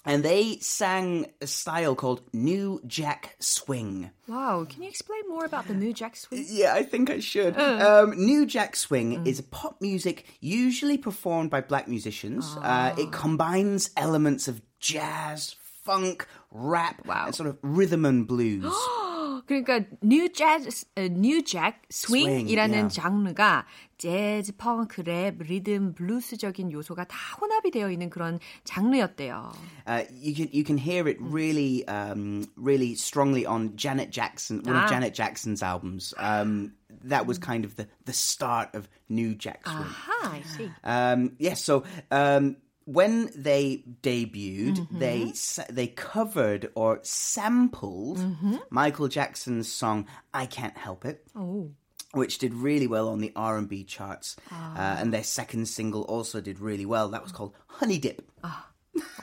And 0.04 0.22
they 0.22 0.58
sang 0.60 1.26
a 1.42 1.46
style 1.46 1.94
called 1.94 2.22
New 2.32 2.80
Jack 2.86 3.36
Swing. 3.40 4.10
wow. 4.26 4.64
Can 4.70 4.82
you 4.82 4.88
explain 4.88 5.28
more 5.28 5.44
about 5.44 5.66
the 5.66 5.74
New 5.74 5.92
Jack 5.92 6.16
Swing? 6.16 6.46
Yeah, 6.48 6.72
I 6.72 6.82
think 6.82 7.10
I 7.10 7.18
should. 7.18 7.58
Uh. 7.58 8.04
Um, 8.06 8.16
New 8.16 8.46
Jack 8.46 8.76
Swing 8.76 9.16
hmm. 9.16 9.26
is 9.26 9.40
pop 9.40 9.82
music 9.82 10.24
usually 10.40 10.96
performed 10.96 11.50
by 11.50 11.60
black 11.60 11.88
musicians. 11.88 12.46
Uh, 12.56 12.60
ah. 12.62 12.94
it 12.96 13.10
combines 13.10 13.90
elements 13.96 14.46
of 14.48 14.62
jazz, 14.78 15.56
funk, 15.84 16.26
rap, 16.52 17.04
Wow. 17.04 17.26
and 17.26 17.34
sort 17.34 17.48
of 17.48 17.58
rhythm 17.62 18.04
and 18.04 18.26
blues. 18.26 18.72
그러니까 19.46 19.84
New 20.02 20.28
Jazz, 20.32 20.86
어, 20.96 21.02
New 21.04 21.42
Jack 21.42 21.86
Swing, 21.90 22.46
Swing이라는 22.46 22.74
yeah. 22.74 22.94
장르가 23.00 23.64
재즈, 23.98 24.52
펑크, 24.56 25.02
랩, 25.02 25.38
리듬, 25.42 25.92
블루스적인 25.94 26.70
요소가 26.72 27.04
다 27.04 27.16
혼합이 27.40 27.70
되어 27.70 27.90
있는 27.90 28.10
그런 28.10 28.38
장르였대요. 28.64 29.52
Uh, 29.86 30.04
you 30.12 30.34
can 30.34 30.48
you 30.52 30.62
can 30.64 30.78
hear 30.78 31.08
it 31.08 31.16
really 31.20 31.86
um, 31.88 32.46
really 32.56 32.94
strongly 32.94 33.44
on 33.44 33.74
Janet 33.76 34.10
Jackson, 34.10 34.62
one 34.64 34.76
Ah. 34.76 34.84
of 34.84 34.90
Janet 34.90 35.14
Jackson's 35.14 35.62
albums. 35.62 36.14
Um, 36.18 36.72
that 37.04 37.26
was 37.26 37.38
kind 37.38 37.64
of 37.64 37.74
the 37.76 37.86
the 38.04 38.12
start 38.12 38.74
of 38.74 38.88
New 39.08 39.34
Jack 39.34 39.66
Swing. 39.66 39.82
Aha, 39.82 40.38
I 40.38 40.42
see. 40.56 40.70
Um, 40.84 41.32
yes, 41.38 41.62
so 41.62 41.82
um, 42.10 42.56
when 42.88 43.30
they 43.36 43.84
debuted, 44.02 44.78
mm-hmm. 44.78 44.98
they 44.98 45.32
sa- 45.32 45.68
they 45.68 45.88
covered 45.88 46.70
or 46.74 47.00
sampled 47.02 48.16
mm-hmm. 48.16 48.56
Michael 48.70 49.08
Jackson's 49.08 49.70
song 49.70 50.06
"I 50.32 50.46
Can't 50.46 50.76
Help 50.76 51.04
It." 51.04 51.26
오. 51.36 51.70
Which 52.14 52.38
did 52.38 52.54
really 52.54 52.86
well 52.86 53.10
on 53.10 53.18
the 53.18 53.30
R 53.36 53.58
and 53.58 53.68
B 53.68 53.84
charts, 53.84 54.36
ah. 54.50 54.72
uh, 54.72 54.96
and 55.00 55.12
their 55.12 55.22
second 55.22 55.68
single 55.68 56.02
also 56.04 56.40
did 56.40 56.58
really 56.58 56.86
well. 56.86 57.10
That 57.10 57.22
was 57.22 57.30
called 57.30 57.52
"Honey 57.66 57.98
Dip." 57.98 58.22
Ah. 58.42 58.67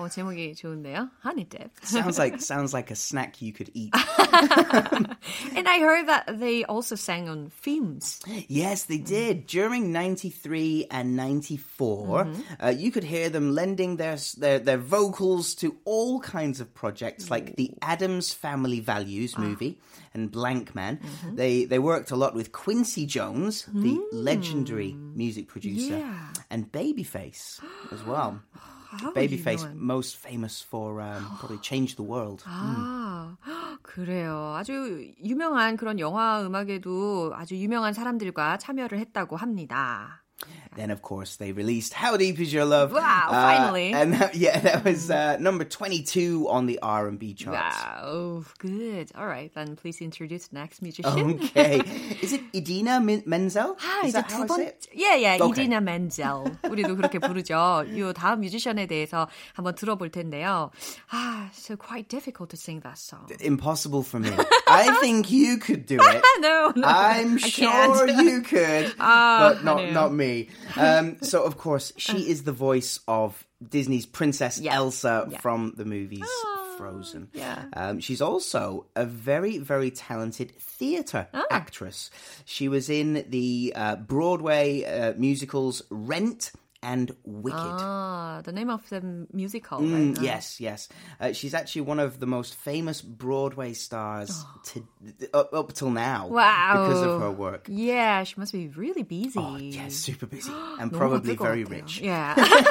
어, 0.01 0.09
제목이 0.09 0.55
좋은데요. 0.57 1.11
Honey 1.23 1.45
dip. 1.45 1.71
Sounds 1.85 2.19
like 2.19 2.41
sounds 2.43 2.75
like 2.75 2.91
a 2.91 2.97
snack 2.97 3.41
you 3.41 3.53
could 3.53 3.71
eat. 3.73 3.95
And 5.55 5.69
I 5.69 5.79
heard 5.79 6.09
that 6.09 6.41
they 6.41 6.65
also 6.65 6.97
sang 6.97 7.29
on 7.29 7.51
films. 7.51 8.19
Yes, 8.49 8.85
they 8.85 8.99
did. 8.99 9.47
During 9.47 9.93
93 9.93 10.87
and 10.91 11.15
94, 11.17 12.27
uh, 12.59 12.69
you 12.75 12.91
could 12.91 13.05
hear 13.05 13.29
them 13.31 13.55
lending 13.55 13.97
their, 13.97 14.17
their 14.39 14.59
their 14.59 14.79
vocals 14.79 15.55
to 15.63 15.77
all 15.85 16.19
kinds 16.19 16.61
of 16.61 16.75
projects 16.75 17.31
like 17.31 17.55
the 17.55 17.71
Adams 17.81 18.33
Family 18.33 18.81
Values 18.81 19.39
movie 19.39 19.79
and 20.15 20.33
Blank 20.33 20.75
Man. 20.75 20.99
They 21.33 21.65
they 21.65 21.79
worked 21.79 22.11
a 22.11 22.17
lot 22.17 22.35
with 22.35 22.51
Quincy 22.51 23.07
Jones, 23.07 23.67
the 23.73 24.03
legendary 24.11 24.95
music 25.15 25.47
producer, 25.47 25.99
Yeah. 25.99 26.33
and 26.51 26.73
Babyface 26.73 27.61
as 27.93 28.03
well. 28.03 28.43
아, 29.02 29.14
Babyface, 29.14 29.64
유명한. 29.66 29.78
most 29.78 30.18
famous 30.18 30.64
for 30.66 31.02
um, 31.02 31.26
probably 31.40 31.60
Change 31.62 31.96
the 31.96 32.10
World. 32.10 32.44
아, 32.46 33.38
그래요. 33.82 34.54
아주 34.56 35.14
유명한 35.24 35.78
그런 35.78 36.00
영화 36.00 36.42
음악에도 36.46 37.32
아주 37.36 37.56
유명한 37.56 37.94
사람들과 37.94 38.58
참여를 38.58 39.00
했다고 39.00 39.38
합니다. 39.38 40.25
Then, 40.77 40.93
of 40.93 41.03
course, 41.03 41.35
they 41.37 41.51
released 41.53 41.93
"How 41.93 42.17
Deep 42.17 42.39
Is 42.39 42.55
Your 42.55 42.65
Love." 42.65 42.93
Wow, 42.95 43.27
Uh, 43.29 43.43
finally. 43.43 43.91
and 43.93 44.15
that, 44.15 44.37
yeah, 44.39 44.55
that 44.61 44.85
was 44.87 45.11
uh, 45.11 45.37
number 45.43 45.65
twenty-two 45.67 46.47
on 46.49 46.65
the 46.71 46.79
R 46.81 47.09
and 47.11 47.19
B 47.19 47.35
charts. 47.35 47.59
Wow, 47.77 48.45
good. 48.63 49.11
All 49.19 49.27
right, 49.27 49.51
then 49.53 49.75
please 49.75 50.01
introduce 50.01 50.47
the 50.47 50.57
next 50.63 50.81
musician. 50.81 51.43
Okay, 51.43 51.83
is 52.23 52.33
it 52.33 52.41
Idina 52.55 53.01
Men- 53.03 53.25
Menzel? 53.27 53.75
아, 53.83 54.07
is 54.07 54.15
이제 54.15 54.23
that 54.23 54.31
how 54.31 54.47
두 54.47 54.47
I 54.47 54.47
say 54.47 54.47
번, 54.47 54.61
it? 54.63 54.89
예, 54.95 55.11
예, 55.27 55.41
Okay. 55.43 55.67
이디나 55.67 55.81
맨젤. 55.83 56.25
우리도 56.71 56.97
그렇게 56.97 57.19
부르죠. 57.19 57.85
이 57.91 58.01
다음 58.15 58.41
뮤지션에 58.41 58.87
대해서 58.87 59.27
한번 59.53 59.75
들어볼 59.75 60.11
텐데요. 60.11 60.71
아, 61.11 61.51
so 61.53 61.77
quite 61.77 62.09
difficult 62.09 62.49
to 62.49 62.57
sing 62.57 62.79
that 62.87 62.97
song. 62.97 63.27
Impossible 63.43 64.05
for 64.05 64.21
me. 64.23 64.31
I 64.69 64.97
think 65.03 65.31
you 65.35 65.59
could 65.59 65.85
do 65.85 65.99
it. 66.01 66.23
no, 66.41 66.73
no, 66.77 66.87
I'm 66.87 67.35
I 67.43 67.49
sure 67.51 68.07
can't. 68.07 68.23
you 68.25 68.41
could, 68.43 68.95
Ah, 69.01 69.51
but 69.51 69.65
not 69.65 69.81
I 69.81 69.87
know. 69.91 70.07
not 70.07 70.13
me. 70.15 70.24
Um, 70.76 71.18
so 71.22 71.44
of 71.44 71.58
course 71.58 71.94
she 71.98 72.30
is 72.30 72.44
the 72.44 72.52
voice 72.52 73.00
of 73.08 73.46
Disney's 73.68 74.06
Princess 74.06 74.60
Yeah. 74.60 74.76
Elsa 74.76 75.28
Yeah. 75.30 75.40
from 75.40 75.74
the 75.78 75.86
movies 75.86 76.30
Frozen. 76.78 77.30
yeah. 77.34 77.66
Um, 77.74 78.00
she's 78.02 78.22
also 78.22 78.86
a 78.96 79.06
very 79.06 79.58
very 79.60 79.92
talented 79.92 80.52
theatre 80.60 81.28
actress. 81.50 82.10
She 82.44 82.68
was 82.68 82.90
in 82.90 83.26
the 83.30 83.72
uh, 83.76 83.96
Broadway 83.96 84.84
uh, 84.84 85.14
musicals 85.18 85.82
Rent 85.90 86.52
and 86.86 87.12
Wicked. 87.26 87.60
Ah, 87.60 88.42
the 88.44 88.52
name 88.52 88.70
of 88.70 88.88
the 88.90 89.28
musical. 89.34 89.80
Mm, 89.80 90.10
right? 90.10 90.18
Ah. 90.20 90.22
Yes, 90.22 90.62
yes. 90.62 90.88
Uh, 91.20 91.34
she's 91.34 91.54
actually 91.54 91.82
one 91.82 92.00
of 92.00 92.20
the 92.20 92.28
most 92.28 92.56
famous 92.56 93.02
Broadway 93.02 93.74
stars 93.74 94.30
oh. 94.32 94.62
to, 94.66 94.88
up, 95.34 95.54
up 95.54 95.74
till 95.74 95.90
now. 95.90 96.28
Wow. 96.28 96.88
Because 96.88 97.02
of 97.02 97.22
her 97.22 97.32
work. 97.32 97.68
Yeah, 97.70 98.24
she 98.24 98.36
must 98.38 98.54
be 98.54 98.68
really 98.68 99.04
busy. 99.04 99.40
Oh, 99.40 99.58
yeah, 99.58 99.88
super 99.90 100.28
busy. 100.28 100.52
and 100.80 100.94
probably 100.94 101.36
very 101.36 101.64
rich. 101.64 102.00
Yeah. 102.00 102.36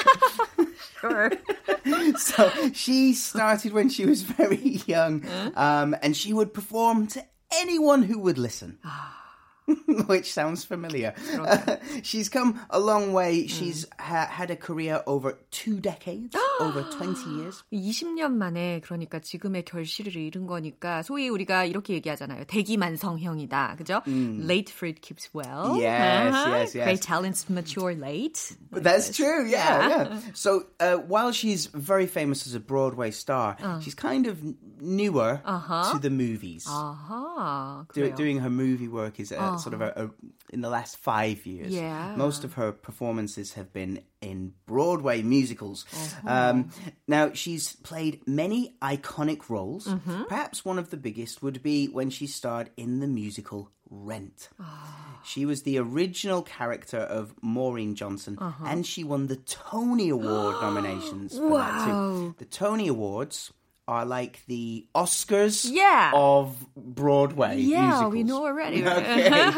sure. 1.01 1.33
so 2.17 2.51
she 2.73 3.13
started 3.15 3.73
when 3.73 3.89
she 3.89 4.07
was 4.07 4.23
very 4.23 4.81
young, 4.87 5.27
um, 5.57 5.97
and 6.03 6.17
she 6.17 6.33
would 6.33 6.55
perform 6.55 7.09
to 7.09 7.25
anyone 7.53 8.03
who 8.03 8.21
would 8.21 8.39
listen. 8.39 8.79
Ah. 8.85 9.24
Which 10.08 10.34
sounds 10.34 10.64
familiar. 10.66 11.14
she's 12.02 12.28
come 12.28 12.60
a 12.72 12.80
long 12.80 13.14
way. 13.14 13.46
She's 13.46 13.86
ha- 14.00 14.26
had 14.26 14.50
a 14.50 14.56
career 14.56 15.04
over 15.06 15.38
two 15.52 15.80
decades, 15.80 16.36
over 16.60 16.82
20 16.98 17.22
years. 17.38 17.62
20년 17.72 18.34
만에 18.34 18.82
그러니까 18.82 19.20
지금의 19.20 19.66
결실을 19.66 20.16
잃은 20.16 20.48
거니까 20.48 21.04
소위 21.04 21.30
우리가 21.30 21.66
이렇게 21.66 21.94
얘기하잖아요. 21.94 22.46
대기만성형이다. 22.48 23.76
그죠? 23.78 24.02
Late 24.08 24.72
fruit 24.74 25.02
keeps 25.02 25.30
well. 25.36 25.78
Yes, 25.80 26.34
Uh-huh. 26.34 26.50
yes, 26.50 26.74
yes. 26.76 26.86
Great 26.86 27.02
talents 27.04 27.46
mature 27.48 27.94
late. 27.94 28.58
But 28.72 28.82
That's 28.84 29.16
true, 29.16 29.46
yeah, 29.46 29.88
yeah. 29.88 30.20
So 30.34 30.64
uh, 30.80 30.96
while 30.98 31.32
she's 31.32 31.68
very 31.68 32.08
famous 32.08 32.48
as 32.48 32.56
a 32.56 32.60
Broadway 32.60 33.12
star, 33.12 33.56
she's 33.82 33.94
kind 33.94 34.26
of 34.26 34.40
n- 34.42 34.56
newer 34.82 35.42
to 35.46 36.00
the 36.02 36.10
movies. 36.10 36.66
아하. 36.68 37.86
Do, 37.94 38.02
그래요. 38.02 38.16
doing 38.16 38.40
her 38.40 38.50
movie 38.50 38.88
work 38.88 39.20
is 39.20 39.32
sort 39.59 39.75
of 39.75 39.83
oh. 39.83 39.93
a, 39.97 40.05
a, 40.07 40.11
in 40.51 40.61
the 40.61 40.71
last 40.71 40.97
five 40.97 41.45
years. 41.47 41.73
Yeah. 41.73 42.15
Most 42.17 42.45
of 42.45 42.55
her 42.55 42.73
performances 42.73 43.55
have 43.55 43.73
been 43.73 44.01
in 44.21 44.55
Broadway 44.67 45.23
musicals. 45.23 45.85
Uh-huh. 45.93 46.51
Um, 46.51 46.71
now, 47.07 47.33
she's 47.33 47.75
played 47.77 48.21
many 48.27 48.75
iconic 48.81 49.49
roles. 49.49 49.87
Mm-hmm. 49.87 50.25
Perhaps 50.25 50.65
one 50.65 50.79
of 50.79 50.91
the 50.91 50.97
biggest 50.97 51.43
would 51.43 51.63
be 51.63 51.87
when 51.87 52.11
she 52.11 52.27
starred 52.27 52.71
in 52.77 53.01
the 53.01 53.07
musical 53.07 53.71
Rent. 53.91 54.49
Ah. 54.61 55.21
She 55.25 55.47
was 55.47 55.63
the 55.63 55.79
original 55.79 56.43
character 56.43 56.99
of 56.99 57.35
Maureen 57.41 57.95
Johnson, 57.95 58.37
uh-huh. 58.41 58.65
and 58.67 58.87
she 58.87 59.05
won 59.05 59.27
the 59.27 59.37
Tony 59.37 60.11
Award 60.11 60.57
nominations 60.63 61.37
for 61.37 61.59
that 61.59 61.87
too. 61.87 62.35
The 62.39 62.45
Tony 62.45 62.89
Awards 62.89 63.53
are 63.87 64.05
like 64.05 64.43
the 64.47 64.87
Oscars 64.95 65.69
Yeah. 65.71 66.11
of 66.15 66.57
Broadway 66.77 67.59
Yeah, 67.59 67.87
musicals. 67.89 68.13
we 68.13 68.23
know 68.23 68.45
already. 68.47 68.83
Okay. 68.87 69.51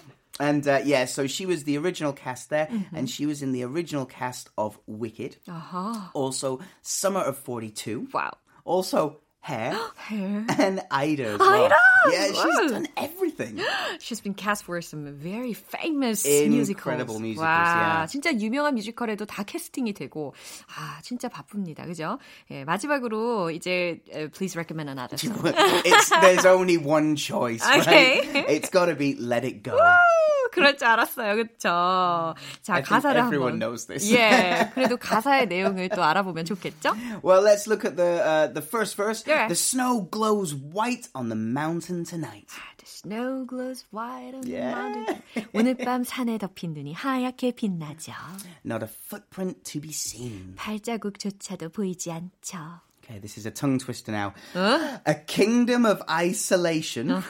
and 0.40 0.66
uh, 0.66 0.80
yeah, 0.84 1.04
so 1.04 1.26
she 1.26 1.46
was 1.46 1.64
the 1.64 1.76
original 1.78 2.12
cast 2.12 2.50
there, 2.50 2.66
Mm-hmm. 2.66 2.96
and 2.96 3.10
she 3.10 3.26
was 3.26 3.42
in 3.42 3.52
the 3.52 3.64
original 3.64 4.06
cast 4.06 4.48
of 4.56 4.78
Wicked. 4.86 5.36
Uh-huh. 5.48 6.08
Also, 6.14 6.60
Summer 6.82 7.20
of 7.20 7.36
42. 7.38 8.08
Wow. 8.12 8.36
Also, 8.64 9.18
Hair. 9.40 9.76
Hair. 9.96 10.46
And 10.58 10.80
Ida 10.90 11.24
as 11.34 11.38
well. 11.40 11.70
Ida! 12.01 12.11
Yeah, 12.13 12.27
she's 12.27 12.37
Wow. 12.61 12.67
done 12.69 12.87
everything. 12.95 13.59
She's 13.99 14.21
been 14.21 14.33
cast 14.33 14.63
for 14.63 14.79
some 14.81 15.05
very 15.17 15.53
famous 15.53 16.23
Incredible 16.25 17.19
musicals. 17.19 17.21
musicals, 17.21 17.45
와, 17.45 17.45
yeah. 17.47 18.05
진짜 18.07 18.31
유명한 18.39 18.75
뮤지컬에도 18.75 19.25
다 19.25 19.43
캐스팅이 19.43 19.93
되고, 19.93 20.33
아, 20.77 20.99
진짜 21.03 21.27
바쁩니다. 21.29 21.85
그죠? 21.85 22.17
예, 22.51 22.63
마지막으로 22.63 23.51
이제 23.51 23.99
uh, 24.13 24.29
please 24.29 24.55
recommend 24.55 24.89
another 24.89 25.17
song. 25.17 25.35
it's, 25.85 26.09
there's 26.21 26.45
only 26.45 26.77
one 26.77 27.15
choice, 27.15 27.61
right? 27.65 27.81
Okay. 27.81 28.45
It's 28.55 28.69
got 28.69 28.85
to 28.85 28.95
be 28.95 29.15
Let 29.19 29.43
It 29.43 29.63
Go. 29.63 29.77
그럴 30.51 30.77
줄 30.77 30.87
알았어요. 30.87 31.35
그쵸? 31.35 32.35
자, 32.61 32.73
I 32.75 32.81
think 32.83 32.89
가사를 32.89 33.17
everyone 33.19 33.53
한번. 33.53 33.59
knows 33.59 33.85
this. 33.87 34.11
예, 34.13 34.71
그래도 34.73 34.97
가사의 34.97 35.47
내용을 35.47 35.89
또 35.89 36.03
알아보면 36.03 36.45
좋겠죠? 36.45 36.93
Well, 37.23 37.43
let's 37.43 37.67
look 37.67 37.85
at 37.85 37.95
the 37.95 38.21
uh, 38.21 38.47
the 38.53 38.61
first 38.61 38.95
verse. 38.97 39.23
Yeah. 39.27 39.47
The 39.47 39.55
snow 39.55 40.01
glows 40.09 40.53
white 40.55 41.09
on 41.13 41.29
the 41.29 41.35
mountain 41.37 42.03
tonight. 42.05 42.47
The 42.77 42.85
snow 42.85 43.45
glows 43.45 43.85
white 43.91 44.33
on 44.33 44.43
Yeah. 44.47 44.71
the 44.73 45.01
mountain. 45.05 45.21
오늘 45.53 45.75
밤 45.75 46.03
산에 46.03 46.37
덮인 46.37 46.73
눈이 46.73 46.93
하얗게 46.93 47.51
빛나죠. 47.51 48.13
Not 48.65 48.83
a 48.83 48.87
footprint 48.89 49.63
to 49.71 49.81
be 49.81 49.91
seen. 49.91 50.55
발자국조차도 50.55 51.69
보이지 51.69 52.11
않죠. 52.11 52.81
Okay, 53.03 53.19
this 53.19 53.37
is 53.37 53.45
a 53.45 53.51
tongue 53.51 53.79
twister 53.79 54.11
now. 54.11 54.33
A 55.05 55.15
kingdom 55.27 55.85
of 55.85 56.01
isolation, 56.09 57.23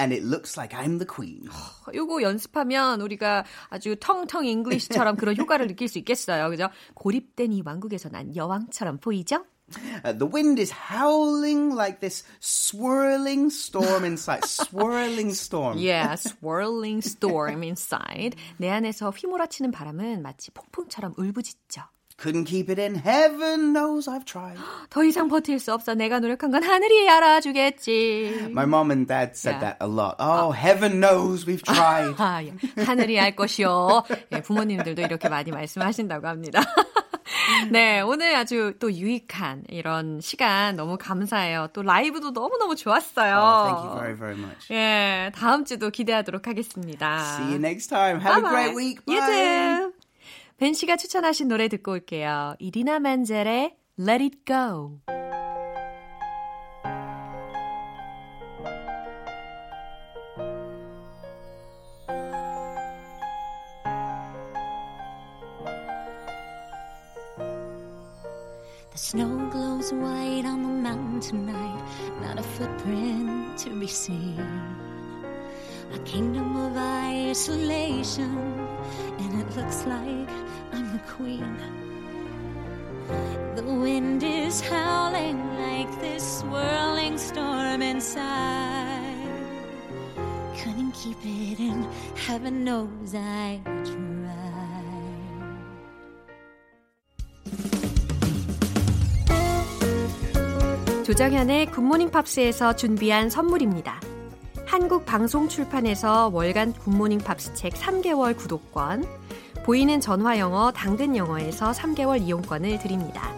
And 0.00 0.14
it 0.14 0.24
looks 0.24 0.56
like 0.56 0.74
I'm 0.74 0.98
the 0.98 1.06
queen. 1.06 1.48
요거 1.94 2.22
연습하면 2.22 3.00
우리가 3.02 3.44
아주 3.68 3.96
텅텅 4.00 4.44
잉글리시처럼 4.44 5.16
그런 5.16 5.36
효과를 5.36 5.66
느낄 5.66 5.88
수 5.88 5.98
있겠어요. 5.98 6.48
그죠? 6.48 6.68
고립된 6.94 7.52
이 7.52 7.62
왕국에서 7.64 8.08
난 8.08 8.34
여왕처럼 8.34 8.98
보이죠? 8.98 9.44
Uh, 10.04 10.12
the 10.12 10.26
wind 10.26 10.58
is 10.58 10.72
howling 10.72 11.76
like 11.76 12.00
this 12.00 12.24
swirling 12.40 13.50
storm 13.50 14.04
inside. 14.04 14.44
swirling 14.44 15.30
storm. 15.30 15.78
Yeah, 15.78 16.16
swirling 16.16 16.98
storm 17.02 17.62
inside. 17.62 18.36
내 18.56 18.68
안에서 18.68 19.10
휘몰아치는 19.10 19.70
바람은 19.70 20.22
마치 20.22 20.50
폭풍처럼 20.50 21.14
울부짖죠. 21.16 21.82
Couldn't 22.20 22.44
keep 22.44 22.68
it 22.68 22.78
in. 22.78 22.96
Heaven 22.96 23.72
knows 23.72 24.06
I've 24.06 24.26
tried. 24.26 24.58
더 24.90 25.02
이상 25.04 25.28
버틸 25.28 25.58
수 25.58 25.72
없어. 25.72 25.94
내가 25.94 26.20
노력한 26.20 26.50
건 26.50 26.62
하늘이 26.62 27.08
알아주겠지. 27.08 28.48
My 28.52 28.64
mom 28.66 28.90
and 28.90 29.08
dad 29.08 29.32
said 29.34 29.56
Yeah. 29.56 29.60
that 29.60 29.76
a 29.80 29.88
lot. 29.88 30.16
Oh, 30.20 30.52
heaven 30.52 31.00
knows 31.00 31.46
we've 31.46 31.62
tried. 31.64 32.14
아, 32.18 32.44
예. 32.44 32.52
하늘이 32.84 33.18
알 33.18 33.34
것이요. 33.34 34.04
예, 34.32 34.42
부모님들도 34.42 35.00
이렇게 35.00 35.30
많이 35.30 35.50
말씀하신다고 35.50 36.26
합니다. 36.28 36.60
네, 37.70 38.00
오늘 38.02 38.34
아주 38.36 38.74
또 38.78 38.92
유익한 38.92 39.64
이런 39.68 40.20
시간 40.20 40.76
너무 40.76 40.98
감사해요. 40.98 41.68
또 41.72 41.82
라이브도 41.82 42.32
너무너무 42.32 42.76
좋았어요. 42.76 43.36
Oh, 43.36 43.64
thank 43.64 43.80
you 43.88 43.94
very, 43.98 44.14
very 44.14 44.36
much. 44.36 44.68
예, 44.70 45.32
다음 45.34 45.64
주도 45.64 45.88
기대하도록 45.90 46.46
하겠습니다. 46.46 47.18
See 47.38 47.48
you 47.48 47.56
next 47.58 47.88
time. 47.88 48.20
Have 48.20 48.44
a 48.44 48.48
great 48.50 48.74
week. 48.76 49.04
Bye. 49.06 49.14
You 49.16 49.20
too. 49.90 49.99
벤 50.60 50.74
씨가 50.74 50.96
추천하신 50.96 51.48
노래 51.48 51.68
듣고 51.68 51.92
올게요. 51.92 52.54
이리나 52.58 52.98
만젤의 52.98 53.78
Let 53.98 54.22
It 54.22 54.44
Go. 54.44 55.00
The 68.90 68.98
snow 68.98 69.48
glows 69.50 69.94
white 69.94 70.44
on 70.44 70.60
the 70.60 70.68
mountain 70.68 71.20
tonight, 71.20 71.82
not 72.20 72.38
a 72.38 72.42
footprint 72.42 73.56
to 73.64 73.70
be 73.80 73.86
seen. 73.86 74.36
A 76.00 76.02
kingdom 76.04 76.56
of 76.56 76.76
isolation, 76.78 78.34
and 79.18 79.40
it 79.40 79.56
looks 79.56 79.84
like 79.84 80.30
I'm 80.72 80.92
the 80.92 81.00
queen. 81.06 81.56
The 83.54 83.62
wind 83.62 84.22
is 84.22 84.62
howling 84.62 85.38
like 85.58 85.90
this 86.00 86.40
swirling 86.40 87.18
storm 87.18 87.82
inside. 87.82 89.14
Couldn't 90.56 90.92
keep 90.92 91.18
it 91.22 91.60
in, 91.60 91.86
heaven 92.16 92.64
knows 92.64 93.14
I 93.14 93.60
tried. 93.84 94.00
조정현의 101.04 101.66
굿모닝 101.72 102.10
팝스에서 102.10 102.76
준비한 102.76 103.28
선물입니다. 103.28 104.09
한국 104.80 105.04
방송 105.04 105.46
출판에서 105.46 106.30
월간 106.32 106.72
굿모닝 106.72 107.18
팝스 107.18 107.52
책 107.52 107.74
3개월 107.74 108.34
구독권, 108.34 109.04
보이는 109.62 110.00
전화 110.00 110.38
영어 110.38 110.72
당근 110.72 111.14
영어에서 111.14 111.72
3개월 111.72 112.22
이용권을 112.22 112.78
드립니다. 112.78 113.30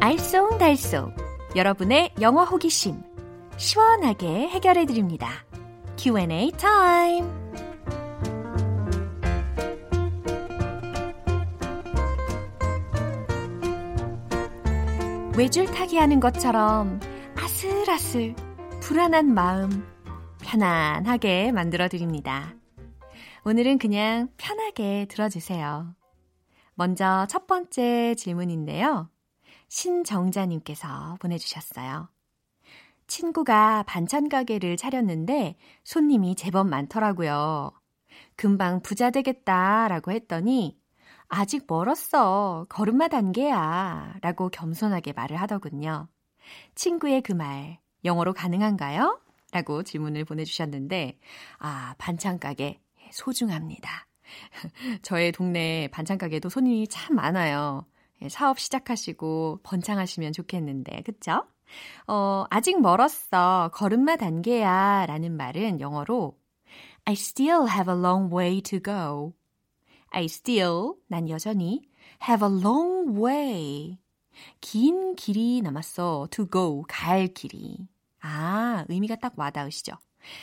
알쏭달쏭 0.00 1.12
여러분의 1.54 2.10
영어 2.20 2.42
호기심 2.42 3.00
시원하게 3.56 4.48
해결해 4.48 4.86
드립니다. 4.86 5.30
Q&A 5.96 6.50
타임. 6.50 7.47
외줄타기 15.38 15.96
하는 15.98 16.18
것처럼 16.18 16.98
아슬아슬 17.36 18.34
불안한 18.80 19.32
마음 19.32 19.86
편안하게 20.42 21.52
만들어 21.52 21.86
드립니다. 21.86 22.56
오늘은 23.44 23.78
그냥 23.78 24.30
편하게 24.36 25.06
들어주세요. 25.08 25.94
먼저 26.74 27.24
첫 27.30 27.46
번째 27.46 28.16
질문인데요. 28.16 29.10
신정자님께서 29.68 31.18
보내주셨어요. 31.20 32.08
친구가 33.06 33.84
반찬 33.84 34.28
가게를 34.28 34.76
차렸는데 34.76 35.54
손님이 35.84 36.34
제법 36.34 36.66
많더라고요. 36.66 37.70
금방 38.34 38.82
부자 38.82 39.10
되겠다라고 39.10 40.10
했더니 40.10 40.80
아직 41.28 41.64
멀었어. 41.68 42.66
걸음마 42.68 43.08
단계야. 43.08 44.16
라고 44.22 44.48
겸손하게 44.48 45.12
말을 45.12 45.36
하더군요. 45.36 46.08
친구의 46.74 47.22
그 47.22 47.32
말, 47.32 47.78
영어로 48.04 48.32
가능한가요? 48.32 49.20
라고 49.52 49.82
질문을 49.82 50.24
보내주셨는데, 50.24 51.18
아, 51.58 51.94
반찬가게 51.98 52.80
소중합니다. 53.12 54.06
저의 55.02 55.32
동네 55.32 55.88
반찬가게도 55.88 56.48
손님이 56.48 56.88
참 56.88 57.16
많아요. 57.16 57.86
예, 58.22 58.28
사업 58.28 58.58
시작하시고 58.58 59.60
번창하시면 59.62 60.32
좋겠는데, 60.32 61.02
그쵸? 61.02 61.44
어, 62.06 62.44
아직 62.50 62.80
멀었어. 62.80 63.70
걸음마 63.74 64.16
단계야. 64.16 65.06
라는 65.06 65.36
말은 65.36 65.80
영어로 65.80 66.38
I 67.04 67.12
still 67.12 67.68
have 67.70 67.92
a 67.92 67.98
long 67.98 68.34
way 68.34 68.60
to 68.62 68.80
go. 68.80 69.32
I 70.10 70.24
still, 70.24 70.94
난 71.06 71.28
여전히 71.28 71.82
have 72.28 72.46
a 72.46 72.52
long 72.52 73.20
way. 73.20 73.98
긴 74.60 75.14
길이 75.16 75.60
남았어. 75.62 76.28
to 76.30 76.46
go, 76.50 76.84
갈 76.88 77.28
길이. 77.28 77.88
아, 78.20 78.84
의미가 78.88 79.16
딱 79.16 79.34
와닿으시죠? 79.36 79.92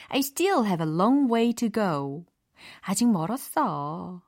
I 0.10 0.19
still 0.19 0.65
have 0.65 0.86
a 0.86 0.91
long 0.91 1.32
way 1.32 1.54
to 1.54 1.69
go. 1.69 2.25
아직 2.82 3.10
멀었어. 3.10 4.21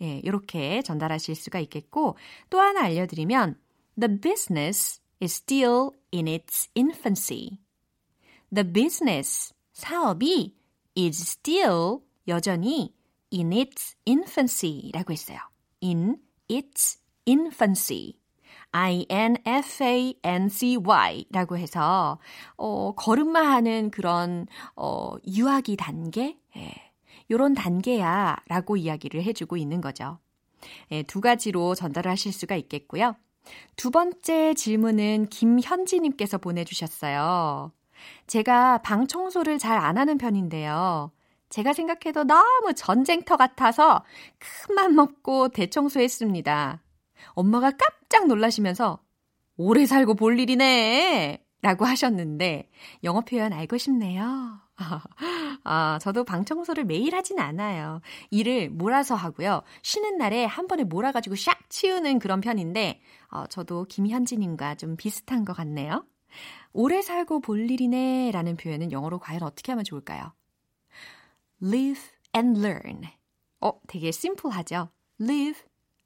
예, 0.00 0.18
이렇게 0.18 0.82
전달하실 0.82 1.34
수가 1.34 1.60
있겠고, 1.60 2.16
또 2.50 2.60
하나 2.60 2.84
알려드리면, 2.84 3.58
the 3.98 4.20
business 4.20 5.00
is 5.20 5.34
still 5.34 5.90
in 6.12 6.28
its 6.28 6.70
infancy. 6.76 7.58
The 8.54 8.72
business, 8.72 9.52
사업이 9.72 10.54
is 10.96 11.20
still, 11.20 12.00
여전히 12.28 12.94
in 13.32 13.52
its 13.52 13.96
infancy라고 14.06 15.12
했어요. 15.12 15.38
in 15.82 16.16
its 16.50 16.98
infancy. 17.26 18.18
I-N-F-A-N-C-Y 18.72 21.24
라고 21.30 21.56
해서, 21.56 22.18
어, 22.56 22.92
걸음마 22.94 23.40
하는 23.40 23.90
그런, 23.90 24.46
어, 24.76 25.14
유아기 25.26 25.76
단계? 25.76 26.38
예, 26.56 26.72
요런 27.30 27.54
단계야 27.54 28.36
라고 28.48 28.76
이야기를 28.76 29.22
해주고 29.22 29.56
있는 29.56 29.80
거죠. 29.80 30.18
예, 30.90 31.02
두 31.02 31.20
가지로 31.20 31.74
전달하실 31.74 32.32
수가 32.32 32.56
있겠고요. 32.56 33.16
두 33.76 33.90
번째 33.90 34.54
질문은 34.54 35.28
김현지님께서 35.30 36.38
보내주셨어요. 36.38 37.72
제가 38.26 38.78
방 38.82 39.06
청소를 39.06 39.58
잘 39.58 39.78
안 39.78 39.96
하는 39.98 40.18
편인데요. 40.18 41.10
제가 41.48 41.72
생각해도 41.72 42.24
너무 42.24 42.74
전쟁터 42.74 43.36
같아서 43.36 44.04
큰맘 44.38 44.94
먹고 44.94 45.48
대청소했습니다. 45.48 46.82
엄마가 47.34 47.72
깜짝 47.72 48.26
놀라시면서 48.26 49.00
오래 49.56 49.86
살고 49.86 50.14
볼 50.14 50.38
일이네! 50.38 51.44
라고 51.60 51.84
하셨는데 51.84 52.70
영어 53.02 53.22
표현 53.22 53.52
알고 53.52 53.78
싶네요. 53.78 54.60
아, 55.64 55.98
저도 56.00 56.22
방 56.22 56.44
청소를 56.44 56.84
매일 56.84 57.16
하진 57.16 57.40
않아요. 57.40 58.00
일을 58.30 58.70
몰아서 58.70 59.16
하고요. 59.16 59.62
쉬는 59.82 60.18
날에 60.18 60.44
한 60.44 60.68
번에 60.68 60.84
몰아가지고 60.84 61.34
샥 61.34 61.56
치우는 61.68 62.20
그런 62.20 62.40
편인데, 62.40 63.00
어, 63.32 63.46
저도 63.48 63.86
김현지님과 63.86 64.76
좀 64.76 64.96
비슷한 64.96 65.44
것 65.44 65.52
같네요. 65.56 66.06
오래 66.72 67.02
살고 67.02 67.40
볼 67.40 67.68
일이네 67.68 68.30
라는 68.32 68.56
표현은 68.56 68.92
영어로 68.92 69.18
과연 69.18 69.42
어떻게 69.42 69.72
하면 69.72 69.84
좋을까요? 69.84 70.32
Live 71.62 72.00
and 72.34 72.60
learn. 72.60 73.02
어, 73.60 73.80
되게 73.88 74.10
심플하죠? 74.10 74.90
live, 75.20 75.62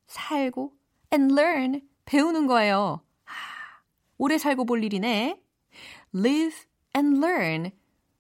살고, 0.07 0.73
and 1.12 1.35
learn, 1.35 1.83
배우는 2.05 2.47
거예요. 2.47 3.03
아, 3.27 3.33
오래 4.19 4.38
살고 4.38 4.65
볼 4.65 4.83
일이네. 4.85 5.41
live 6.15 6.57
and 6.97 7.19
learn. 7.19 7.71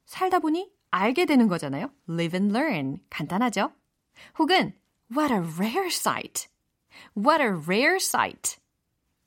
살다 0.04 0.38
보니 0.40 0.70
알게 0.90 1.24
되는 1.24 1.48
거잖아요. 1.48 1.90
live 2.08 2.38
and 2.38 2.56
learn. 2.56 2.98
간단하죠? 3.08 3.72
혹은 4.38 4.74
what 5.10 5.32
a 5.32 5.40
rare 5.40 5.86
sight. 5.86 6.48
what 7.16 7.42
a 7.42 7.50
rare 7.50 7.96
sight. 7.96 8.58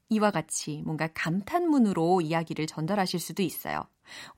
이와 0.10 0.32
같이 0.32 0.82
뭔가 0.86 1.08
감탄문으로 1.14 2.22
이야기를 2.22 2.68
전달하실 2.68 3.20
수도 3.20 3.44
있어요. 3.44 3.88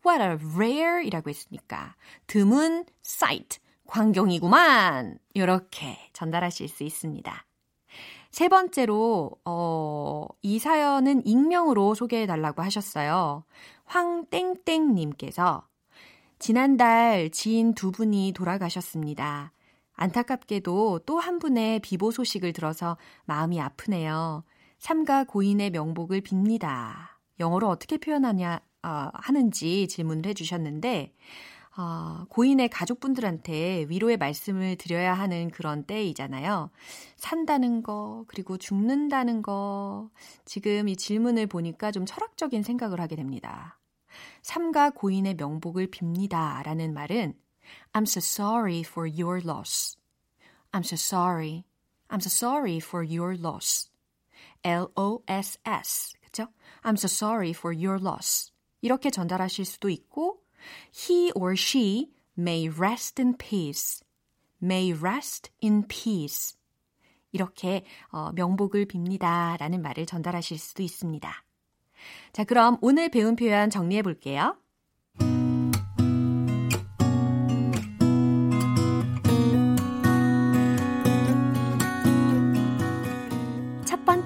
What 0.05 0.23
a 0.23 0.51
rare 0.55 1.05
이라고 1.05 1.29
했으니까 1.29 1.95
드문 2.27 2.85
sight, 3.05 3.59
광경이구만. 3.87 5.19
이렇게 5.33 5.97
전달하실 6.13 6.69
수 6.69 6.83
있습니다. 6.83 7.45
세 8.31 8.49
번째로, 8.49 9.31
어, 9.45 10.27
이 10.41 10.59
사연은 10.59 11.25
익명으로 11.25 11.95
소개해달라고 11.95 12.61
하셨어요. 12.61 13.43
황땡땡님께서 13.85 15.67
지난달 16.39 17.29
지인 17.31 17.73
두 17.73 17.91
분이 17.91 18.33
돌아가셨습니다. 18.35 19.51
안타깝게도 19.93 20.99
또 21.05 21.17
한 21.19 21.39
분의 21.39 21.79
비보 21.79 22.11
소식을 22.11 22.53
들어서 22.53 22.97
마음이 23.25 23.59
아프네요. 23.59 24.43
삼가 24.77 25.23
고인의 25.25 25.71
명복을 25.71 26.21
빕니다. 26.21 27.09
영어로 27.39 27.67
어떻게 27.67 27.97
표현하냐 27.97 28.61
어, 28.83 29.09
하는지 29.13 29.87
질문을 29.87 30.25
해주셨는데 30.27 31.13
어, 31.77 32.25
고인의 32.29 32.69
가족분들한테 32.69 33.85
위로의 33.87 34.17
말씀을 34.17 34.77
드려야 34.77 35.13
하는 35.13 35.51
그런 35.51 35.83
때이잖아요. 35.83 36.71
산다는 37.17 37.83
거 37.83 38.25
그리고 38.27 38.57
죽는다는 38.57 39.43
거 39.43 40.09
지금 40.45 40.89
이 40.89 40.95
질문을 40.95 41.45
보니까 41.45 41.91
좀 41.91 42.05
철학적인 42.05 42.63
생각을 42.63 42.99
하게 42.99 43.15
됩니다. 43.15 43.79
삼가 44.41 44.89
고인의 44.89 45.35
명복을 45.35 45.91
빕니다. 45.91 46.63
라는 46.63 46.93
말은 46.93 47.35
I'm 47.93 48.03
so 48.03 48.19
sorry 48.19 48.79
for 48.79 49.07
your 49.07 49.41
loss. 49.47 49.97
I'm 50.71 50.83
so 50.83 50.95
sorry. 50.95 51.63
I'm 52.09 52.21
so 52.21 52.29
sorry 52.29 52.77
for 52.77 53.05
your 53.05 53.37
loss. 53.39 53.91
L-O-S-S. 54.63 56.13
그쵸? 56.23 56.47
I'm 56.83 56.93
so 56.93 57.07
sorry 57.07 57.51
for 57.51 57.75
your 57.75 58.01
loss. 58.01 58.51
이렇게 58.81 59.09
전달하실 59.09 59.65
수도 59.65 59.89
있고, 59.89 60.43
He 60.93 61.31
or 61.35 61.53
she 61.57 62.11
may 62.37 62.69
rest 62.69 63.21
in 63.21 63.37
peace. 63.37 64.03
may 64.61 64.93
rest 64.93 65.51
in 65.63 65.87
peace. 65.87 66.57
이렇게 67.31 67.85
어, 68.11 68.31
명복을 68.33 68.85
빕니다. 68.85 69.57
라는 69.59 69.81
말을 69.81 70.05
전달하실 70.05 70.57
수도 70.57 70.83
있습니다. 70.83 71.43
자, 72.33 72.43
그럼 72.43 72.77
오늘 72.81 73.09
배운 73.09 73.35
표현 73.35 73.69
정리해 73.69 74.01
볼게요. 74.01 74.57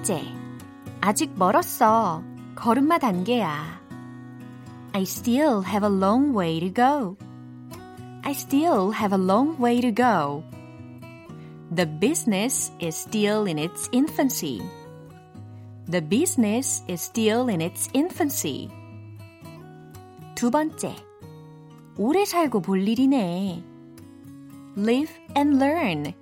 번째, 0.01 0.21
아직 1.01 1.33
멀었어. 1.37 2.23
걸음마 2.55 2.99
단계야. 2.99 3.81
I 4.93 5.03
still 5.03 5.61
have 5.61 5.83
a 5.83 5.93
long 5.93 6.35
way 6.35 6.59
to 6.59 6.73
go. 6.73 7.15
I 8.23 8.31
still 8.31 8.91
have 8.91 9.13
a 9.13 9.21
long 9.21 9.61
way 9.61 9.79
to 9.79 9.91
go. 9.91 10.43
The 11.73 11.85
business 11.85 12.71
is 12.79 12.95
still 12.95 13.45
in 13.45 13.57
its 13.59 13.89
infancy. 13.91 14.61
The 15.89 16.01
business 16.01 16.83
is 16.89 17.01
still 17.01 17.49
in 17.49 17.61
its 17.61 17.89
infancy. 17.93 18.69
두 20.35 20.51
번째. 20.51 20.95
오래 21.97 22.25
살고 22.25 22.61
볼 22.61 22.87
일이네. 22.87 23.63
Live 24.77 25.11
and 25.35 25.57
learn. 25.57 26.13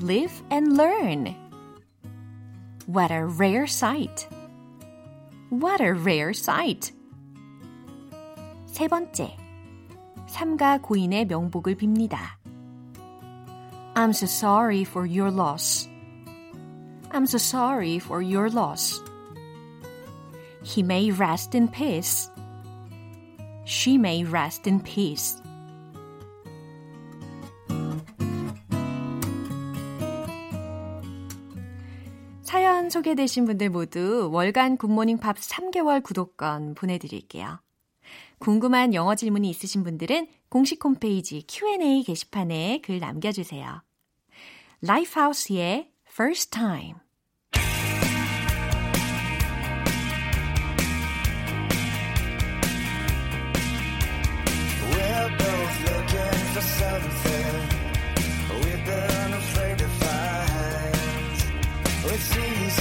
Live 0.00 0.42
and 0.50 0.80
learn. 0.80 1.39
What 2.86 3.10
a 3.10 3.24
rare 3.26 3.66
sight. 3.66 4.28
What 5.50 5.80
a 5.80 5.92
rare 5.92 6.30
sight. 6.30 6.92
세 8.66 8.88
번째. 8.88 9.36
삼가 10.26 10.78
고인의 10.78 11.26
명복을 11.26 11.76
빕니다. 11.76 12.36
I'm 13.94 14.10
so 14.10 14.26
sorry 14.26 14.82
for 14.82 15.06
your 15.06 15.30
loss. 15.30 15.88
I'm 17.10 17.24
so 17.24 17.38
sorry 17.38 17.96
for 17.98 18.20
your 18.20 18.50
loss. 18.50 19.00
He 20.62 20.82
may 20.82 21.10
rest 21.10 21.54
in 21.54 21.68
peace. 21.68 22.28
She 23.64 23.96
may 23.96 24.24
rest 24.24 24.66
in 24.66 24.80
peace. 24.80 25.40
사연 32.51 32.89
소개되신 32.89 33.45
분들 33.45 33.69
모두 33.69 34.29
월간 34.29 34.75
굿모닝 34.75 35.19
팝 35.19 35.37
3개월 35.37 36.03
구독권 36.03 36.75
보내드릴게요. 36.75 37.61
궁금한 38.39 38.93
영어 38.93 39.15
질문이 39.15 39.49
있으신 39.49 39.85
분들은 39.85 40.27
공식 40.49 40.83
홈페이지 40.83 41.45
Q&A 41.47 42.03
게시판에 42.03 42.81
글 42.83 42.99
남겨주세요. 42.99 43.81
라이프하우스의 44.81 45.91
First 46.11 46.51
Time 46.51 46.95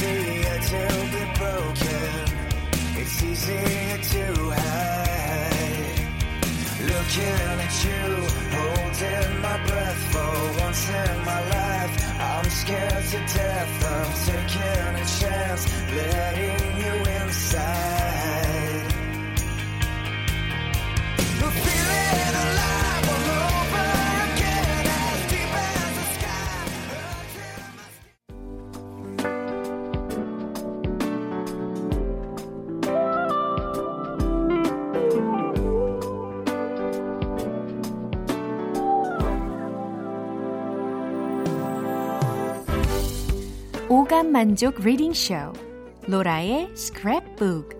easier 0.02 0.58
to 0.70 0.82
be 1.12 1.24
broken. 1.38 2.12
It's 3.00 3.22
easier 3.22 3.98
to 4.12 4.24
hide. 4.50 6.00
Looking 6.90 7.56
at 7.66 7.74
you, 7.84 8.02
holding 8.56 9.32
my 9.42 9.56
breath 9.66 10.02
for 10.12 10.62
once 10.62 10.88
in 10.88 11.24
my 11.24 11.40
life. 11.56 11.94
I'm 12.18 12.48
scared 12.50 13.04
to 13.12 13.18
death 13.36 13.84
of 13.94 14.06
taking 14.26 14.94
a 14.94 15.06
chance, 15.18 15.62
letting 15.94 16.76
you 16.82 16.94
inside. 17.22 17.89
오감 43.92 44.30
만족 44.30 44.80
reading 44.82 45.12
쇼 45.12 45.34
로라의 46.06 46.68
스크랩북 46.74 47.76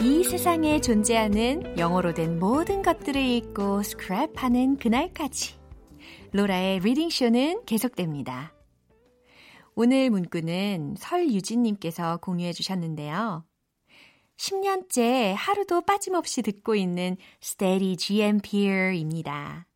이 0.00 0.22
세상에 0.22 0.80
존재하는 0.80 1.76
영어로 1.76 2.14
된 2.14 2.38
모든 2.38 2.82
것들을 2.82 3.20
읽고 3.20 3.80
스크랩하는 3.80 4.78
그날까지 4.78 5.56
로라의 6.34 6.78
reading 6.78 7.10
쇼는 7.10 7.64
계속됩니다. 7.66 8.54
오늘 9.74 10.10
문구는 10.10 10.94
설유진님께서 10.98 12.18
공유해 12.18 12.52
주셨는데요. 12.52 13.47
10년째 14.38 15.34
하루도 15.36 15.82
빠짐없이 15.82 16.42
듣고 16.42 16.74
있는 16.74 17.16
Steady 17.42 17.96
GMPR입니다. 17.96 19.66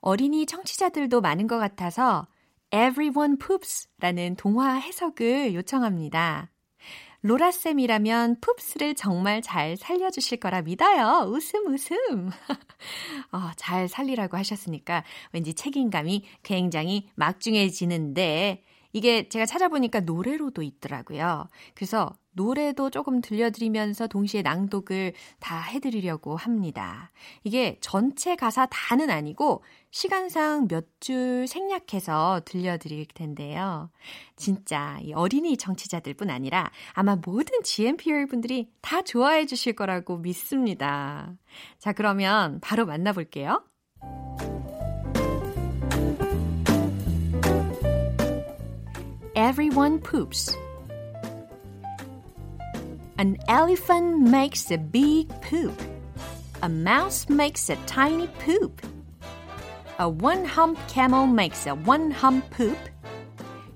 어린이 0.00 0.46
청취자들도 0.46 1.20
많은 1.20 1.46
것 1.46 1.58
같아서 1.58 2.26
Everyone 2.72 3.36
Poops 3.38 3.88
라는 3.98 4.36
동화 4.36 4.74
해석을 4.74 5.54
요청합니다. 5.54 6.50
로라쌤이라면 7.22 8.40
풋스를 8.40 8.94
정말 8.94 9.42
잘 9.42 9.76
살려주실 9.76 10.38
거라 10.38 10.62
믿어요. 10.62 11.28
웃음, 11.28 11.66
웃음. 11.66 12.30
어, 13.32 13.50
잘 13.56 13.88
살리라고 13.88 14.36
하셨으니까 14.36 15.04
왠지 15.32 15.52
책임감이 15.52 16.24
굉장히 16.44 17.10
막중해지는데 17.16 18.62
이게 18.92 19.28
제가 19.28 19.46
찾아보니까 19.46 20.00
노래로도 20.00 20.62
있더라고요. 20.62 21.48
그래서 21.74 22.12
노래도 22.32 22.88
조금 22.90 23.20
들려드리면서 23.20 24.06
동시에 24.06 24.42
낭독을 24.42 25.12
다 25.40 25.60
해드리려고 25.60 26.36
합니다. 26.36 27.10
이게 27.42 27.78
전체 27.80 28.36
가사 28.36 28.66
다는 28.70 29.10
아니고 29.10 29.62
시간상 29.90 30.68
몇 30.68 30.86
줄 31.00 31.46
생략해서 31.46 32.42
들려드릴 32.44 33.06
텐데요. 33.14 33.90
진짜 34.36 34.98
이 35.02 35.12
어린이 35.12 35.56
정치자들 35.56 36.14
뿐 36.14 36.28
아니라 36.30 36.70
아마 36.92 37.16
모든 37.16 37.62
GMPR 37.62 38.26
분들이 38.26 38.68
다 38.80 39.02
좋아해 39.02 39.46
주실 39.46 39.74
거라고 39.74 40.18
믿습니다. 40.18 41.36
자, 41.78 41.92
그러면 41.92 42.60
바로 42.60 42.84
만나볼게요. 42.86 43.62
Everyone 49.38 50.00
poops. 50.00 50.56
An 53.18 53.38
elephant 53.46 54.18
makes 54.18 54.68
a 54.72 54.76
big 54.76 55.28
poop. 55.40 55.80
A 56.60 56.68
mouse 56.68 57.28
makes 57.28 57.70
a 57.70 57.76
tiny 57.86 58.26
poop. 58.40 58.84
A 60.00 60.08
one 60.08 60.44
hump 60.44 60.76
camel 60.88 61.28
makes 61.28 61.68
a 61.68 61.76
one 61.76 62.10
hump 62.10 62.50
poop. 62.50 62.78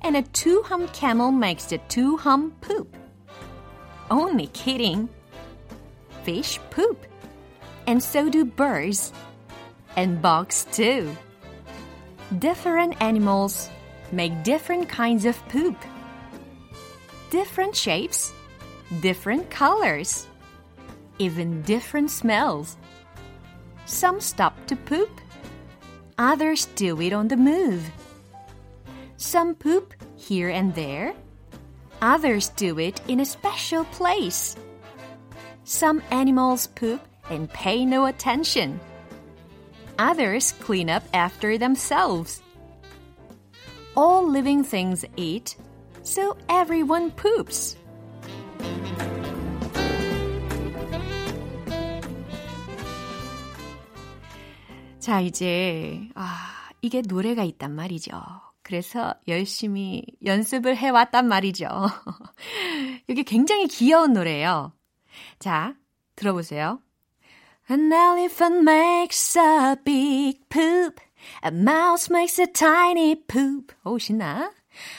And 0.00 0.16
a 0.16 0.22
two 0.22 0.62
hump 0.62 0.92
camel 0.92 1.30
makes 1.30 1.70
a 1.70 1.78
two 1.78 2.16
hump 2.16 2.60
poop. 2.60 2.96
Only 4.10 4.48
kidding. 4.48 5.08
Fish 6.24 6.58
poop. 6.70 7.06
And 7.86 8.02
so 8.02 8.28
do 8.28 8.44
birds. 8.44 9.12
And 9.94 10.20
bugs 10.20 10.66
too. 10.72 11.16
Different 12.40 13.00
animals 13.00 13.70
make 14.12 14.42
different 14.44 14.88
kinds 14.88 15.24
of 15.24 15.36
poop. 15.48 15.76
Different 17.30 17.74
shapes, 17.74 18.32
different 19.00 19.50
colors, 19.50 20.26
even 21.18 21.62
different 21.62 22.10
smells. 22.10 22.76
Some 23.86 24.20
stop 24.20 24.66
to 24.66 24.76
poop, 24.76 25.20
others 26.18 26.66
do 26.76 27.00
it 27.00 27.12
on 27.12 27.28
the 27.28 27.36
move. 27.36 27.90
Some 29.16 29.54
poop 29.54 29.94
here 30.16 30.50
and 30.50 30.74
there, 30.74 31.14
others 32.02 32.50
do 32.50 32.78
it 32.78 33.00
in 33.08 33.20
a 33.20 33.24
special 33.24 33.84
place. 33.86 34.56
Some 35.64 36.02
animals 36.10 36.66
poop 36.66 37.00
and 37.30 37.50
pay 37.50 37.86
no 37.86 38.06
attention. 38.06 38.78
Others 39.98 40.52
clean 40.60 40.90
up 40.90 41.04
after 41.14 41.56
themselves. 41.56 42.42
All 43.94 44.26
living 44.26 44.64
things 44.64 45.06
eat, 45.16 45.56
so 46.02 46.34
everyone 46.48 47.10
poops. 47.14 47.76
자, 54.98 55.20
이제, 55.20 56.08
아, 56.14 56.70
이게 56.80 57.02
노래가 57.02 57.44
있단 57.44 57.74
말이죠. 57.74 58.12
그래서 58.62 59.14
열심히 59.28 60.04
연습을 60.24 60.76
해왔단 60.76 61.26
말이죠. 61.26 61.66
이게 63.08 63.24
굉장히 63.24 63.66
귀여운 63.66 64.12
노래예요. 64.12 64.72
자, 65.38 65.74
들어보세요. 66.16 66.80
An 67.68 67.92
elephant 67.92 68.62
makes 68.62 69.38
a 69.38 69.76
big 69.84 70.40
poop. 70.48 71.00
A 71.42 71.50
mouse 71.50 72.10
makes 72.10 72.38
a 72.38 72.46
tiny 72.46 73.14
poop. 73.14 73.72
오, 73.84 73.98
신나. 73.98 74.50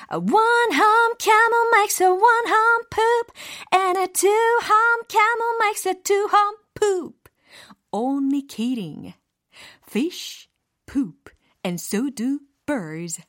A 0.10 0.20
one-hump 0.20 1.18
camel 1.20 1.66
makes 1.72 2.00
a 2.00 2.12
one-hump 2.12 2.90
poop. 2.90 3.32
And 3.72 3.98
a 3.98 4.08
two-hump 4.08 5.08
camel 5.08 5.58
makes 5.60 5.86
a 5.86 5.96
two-hump 5.96 6.60
poop. 6.76 7.30
Only 7.92 8.42
kidding. 8.42 9.14
Fish 9.82 10.50
poop. 10.88 11.30
And 11.64 11.80
so 11.80 12.10
do 12.10 12.40
birds. 12.66 13.22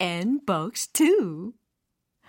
And 0.00 0.44
bugs 0.46 0.86
too. 0.88 1.54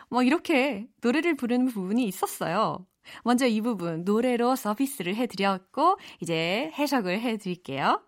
뭐 0.10 0.24
이렇게 0.24 0.88
노래를 1.02 1.36
부르는 1.36 1.68
부분이 1.68 2.06
있었어요. 2.08 2.88
먼저 3.24 3.48
이 3.48 3.62
부분 3.62 4.04
노래로 4.04 4.56
서비스를 4.56 5.16
해드렸고 5.16 5.98
이제 6.20 6.72
해석을 6.76 7.22
해드릴게요. 7.22 8.02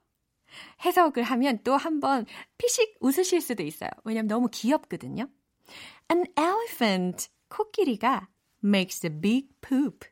해석을 0.86 1.24
하면 1.24 1.60
또 1.64 1.78
한번 1.78 2.26
피식 2.58 2.98
웃으실 3.00 3.42
수도 3.42 3.64
있어요. 3.64 3.90
왜냐면 4.04 4.28
너무 4.28 4.50
귀엽거든요. 4.52 5.28
An 6.12 6.26
elephant, 6.38 7.30
코끼리가 7.50 8.28
makes 8.64 9.06
a 9.06 9.10
big 9.10 9.50
poop. 9.62 10.08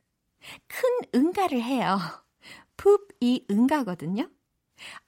큰 0.68 0.90
응가를 1.14 1.62
해요. 1.62 2.00
poop이 2.78 3.46
응가거든요. 3.52 4.30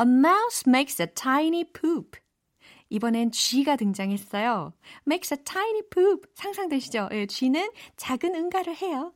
A 0.02 0.08
mouse 0.08 0.64
makes 0.68 1.02
a 1.02 1.08
tiny 1.14 1.64
poop. 1.64 2.20
이번엔 2.90 3.32
쥐가 3.32 3.78
등장했어요. 3.78 4.74
makes 5.08 5.34
a 5.34 5.44
tiny 5.44 5.82
poop. 5.90 6.28
상상되시죠? 6.36 7.08
예, 7.14 7.26
쥐는 7.26 7.72
작은 7.96 8.36
응가를 8.36 8.76
해요. 8.76 9.14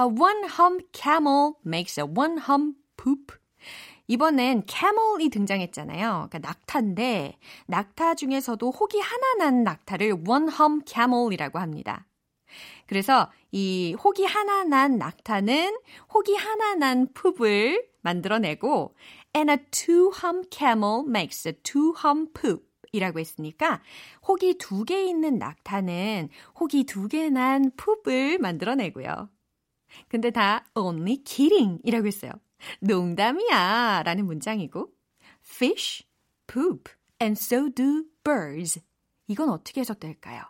A 0.00 0.06
one-hump 0.06 0.90
camel 0.92 1.52
makes 1.64 2.00
a 2.00 2.06
one-hump 2.06 2.78
poop. 2.96 3.39
이번엔 4.10 4.64
camel이 4.66 5.28
등장했잖아요. 5.28 6.26
그러니까 6.30 6.38
낙타인데 6.40 7.38
낙타 7.66 8.16
중에서도 8.16 8.68
혹이 8.68 8.98
하나 8.98 9.34
난 9.34 9.62
낙타를 9.62 10.24
one-hump 10.26 10.82
camel이라고 10.84 11.60
합니다. 11.60 12.08
그래서 12.88 13.30
이 13.52 13.94
혹이 14.02 14.24
하나 14.24 14.64
난 14.64 14.98
낙타는 14.98 15.78
혹이 16.12 16.34
하나 16.34 16.74
난 16.74 17.06
풋을 17.14 17.86
만들어내고 18.02 18.96
and 19.36 19.52
a 19.52 19.58
two-hump 19.70 20.48
camel 20.50 21.04
makes 21.06 21.46
a 21.46 21.54
two-hump 21.62 22.32
poop. 22.34 22.68
이라고 22.92 23.20
했으니까 23.20 23.80
혹이 24.26 24.58
두 24.58 24.84
개 24.84 25.04
있는 25.04 25.38
낙타는 25.38 26.30
혹이 26.58 26.82
두 26.82 27.06
개 27.06 27.30
난 27.30 27.70
풋을 27.76 28.38
만들어내고요. 28.38 29.28
근데 30.08 30.30
다 30.32 30.64
only 30.74 31.22
kidding 31.22 31.78
이라고 31.84 32.08
했어요. 32.08 32.32
농담이야 32.80 34.02
라는 34.04 34.26
문장이고 34.26 34.92
fish, 35.44 36.04
poop, 36.46 36.92
and 37.20 37.38
so 37.40 37.68
do 37.68 38.04
birds. 38.24 38.80
이건 39.26 39.50
어떻게 39.50 39.80
해석될까요? 39.80 40.42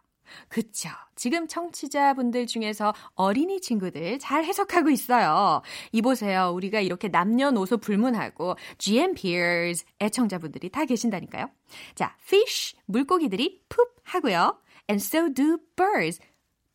그쵸. 0.49 0.89
지금 1.17 1.47
청취자분들 1.49 2.47
중에서 2.47 2.95
어린이 3.15 3.61
친구들 3.61 4.19
잘 4.19 4.45
해석하고 4.45 4.91
있어요. 4.91 5.63
이보세요. 5.93 6.53
우리가 6.55 6.81
이렇게 6.81 7.09
남녀노소 7.09 7.79
불문하고 7.79 8.57
GM 8.79 9.15
peers 9.15 9.85
애청자분들이 10.01 10.71
다 10.71 10.85
계신다니까요. 10.85 11.51
자, 11.95 12.17
fish, 12.23 12.77
물고기들이 12.87 13.63
poop 13.69 13.91
하고요. 14.05 14.59
And 14.89 15.05
so 15.05 15.33
do 15.33 15.59
birds. 15.77 16.21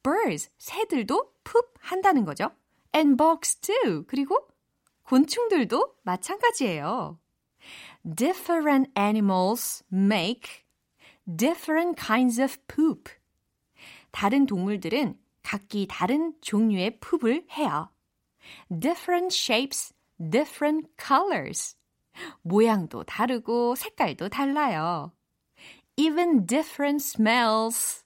birds, 0.04 0.50
새들도 0.58 1.32
poop 1.44 1.68
한다는 1.80 2.26
거죠. 2.26 2.52
And 2.96 3.18
bugs 3.18 3.56
too. 3.58 4.04
그리고 4.08 4.48
곤충들도 5.06 5.98
마찬가지예요. 6.04 7.20
Different 8.04 8.92
animals 8.98 9.84
make 9.92 10.66
different 11.26 12.00
kinds 12.00 12.42
of 12.42 12.58
poop. 12.68 13.12
다른 14.12 14.46
동물들은 14.46 15.20
각기 15.44 15.88
다른 15.90 16.34
종류의 16.42 17.00
풋을 17.00 17.46
해요. 17.52 17.90
Different 18.70 19.36
shapes, 19.36 19.94
different 20.18 20.90
colors. 21.00 21.78
모양도 22.42 23.04
다르고 23.04 23.76
색깔도 23.76 24.30
달라요. 24.30 25.12
Even 25.98 26.46
different 26.46 27.04
smells. 27.04 28.04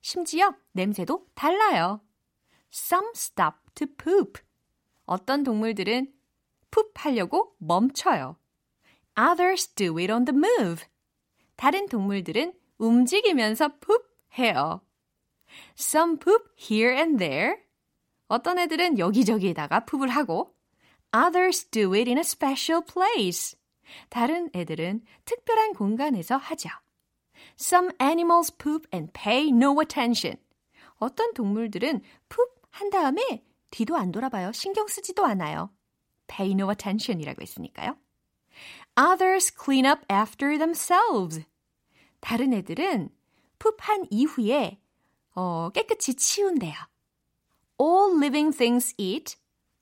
심지어 0.00 0.54
냄새도 0.72 1.26
달라요. 1.34 2.00
Some 2.72 3.12
stop 3.14 3.56
to 3.74 3.86
poop. 3.86 4.40
어떤 5.10 5.42
동물들은 5.42 6.06
푸 6.70 6.88
하려고 6.94 7.56
멈춰요. 7.58 8.36
Others 9.18 9.74
do 9.74 9.98
it 9.98 10.12
on 10.12 10.24
the 10.24 10.38
move. 10.38 10.84
다른 11.56 11.88
동물들은 11.88 12.52
움직이면서 12.78 13.80
푸 13.80 14.00
해요. 14.38 14.82
Some 15.76 16.16
poop 16.20 16.44
here 16.56 16.96
and 16.96 17.18
there. 17.18 17.56
어떤 18.28 18.60
애들은 18.60 19.00
여기저기에다가 19.00 19.84
푸을 19.84 20.10
하고 20.10 20.54
Others 21.12 21.70
do 21.72 21.92
it 21.94 22.08
in 22.08 22.16
a 22.16 22.20
special 22.20 22.84
place. 22.86 23.58
다른 24.10 24.48
애들은 24.54 25.02
특별한 25.24 25.72
공간에서 25.72 26.36
하죠. 26.36 26.68
Some 27.58 27.90
animals 28.00 28.56
poop 28.56 28.86
and 28.94 29.12
pay 29.12 29.48
no 29.48 29.80
attention. 29.80 30.40
어떤 30.98 31.34
동물들은 31.34 32.00
푸한 32.28 32.90
다음에 32.90 33.42
뒤도 33.70 33.96
안 33.96 34.12
돌아봐요. 34.12 34.52
신경 34.52 34.86
쓰지도 34.88 35.24
않아요. 35.24 35.70
pay 36.26 36.52
no 36.52 36.70
attention이라고 36.70 37.42
했으니까요. 37.42 37.96
Others 38.96 39.52
clean 39.62 39.86
up 39.86 40.00
after 40.12 40.56
themselves. 40.58 41.44
다른 42.20 42.52
애들은 42.52 43.10
푸한 43.58 44.06
이후에 44.10 44.80
어, 45.34 45.70
깨끗이 45.70 46.14
치운대요. 46.14 46.74
All 47.80 48.16
living 48.16 48.56
things 48.56 48.94
eat. 48.98 49.36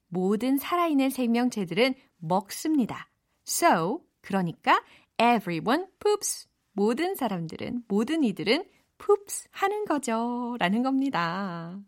모든 0.09 0.57
살아있는 0.57 1.11
생명체들은 1.11 1.95
먹습니다. 2.19 3.11
So, 3.47 4.05
그러니까 4.21 4.83
everyone 5.19 5.87
poops. 5.99 6.49
모든 6.73 7.15
사람들은, 7.15 7.85
모든 7.89 8.23
이들은 8.23 8.65
poops 8.99 9.49
하는 9.51 9.85
거죠. 9.85 10.57
라는 10.59 10.83
겁니다. 10.83 11.81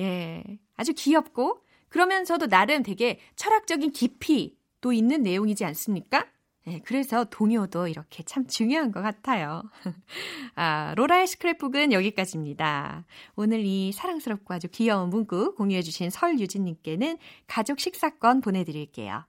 예. 0.00 0.42
아주 0.76 0.92
귀엽고, 0.94 1.60
그러면서도 1.88 2.48
나름 2.48 2.82
되게 2.82 3.20
철학적인 3.36 3.92
깊이도 3.92 4.92
있는 4.92 5.22
내용이지 5.22 5.64
않습니까? 5.64 6.26
네, 6.66 6.80
그래서 6.84 7.24
동요도 7.24 7.88
이렇게 7.88 8.22
참 8.22 8.46
중요한 8.46 8.92
것 8.92 9.00
같아요. 9.00 9.62
아, 10.54 10.94
로라의 10.96 11.26
스크랩북은 11.26 11.92
여기까지입니다. 11.92 13.06
오늘 13.34 13.64
이 13.64 13.92
사랑스럽고 13.92 14.52
아주 14.52 14.68
귀여운 14.68 15.08
문구 15.08 15.54
공유해주신 15.54 16.10
설유진님께는 16.10 17.18
가족 17.46 17.80
식사권 17.80 18.40
보내드릴게요. 18.42 19.24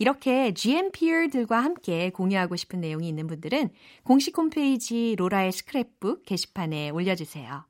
이렇게 0.00 0.52
GMPR들과 0.52 1.60
함께 1.60 2.10
공유하고 2.10 2.56
싶은 2.56 2.80
내용이 2.80 3.08
있는 3.08 3.28
분들은 3.28 3.70
공식 4.02 4.36
홈페이지 4.36 5.14
로라의 5.16 5.52
스크랩북 5.52 6.24
게시판에 6.26 6.90
올려주세요. 6.90 7.69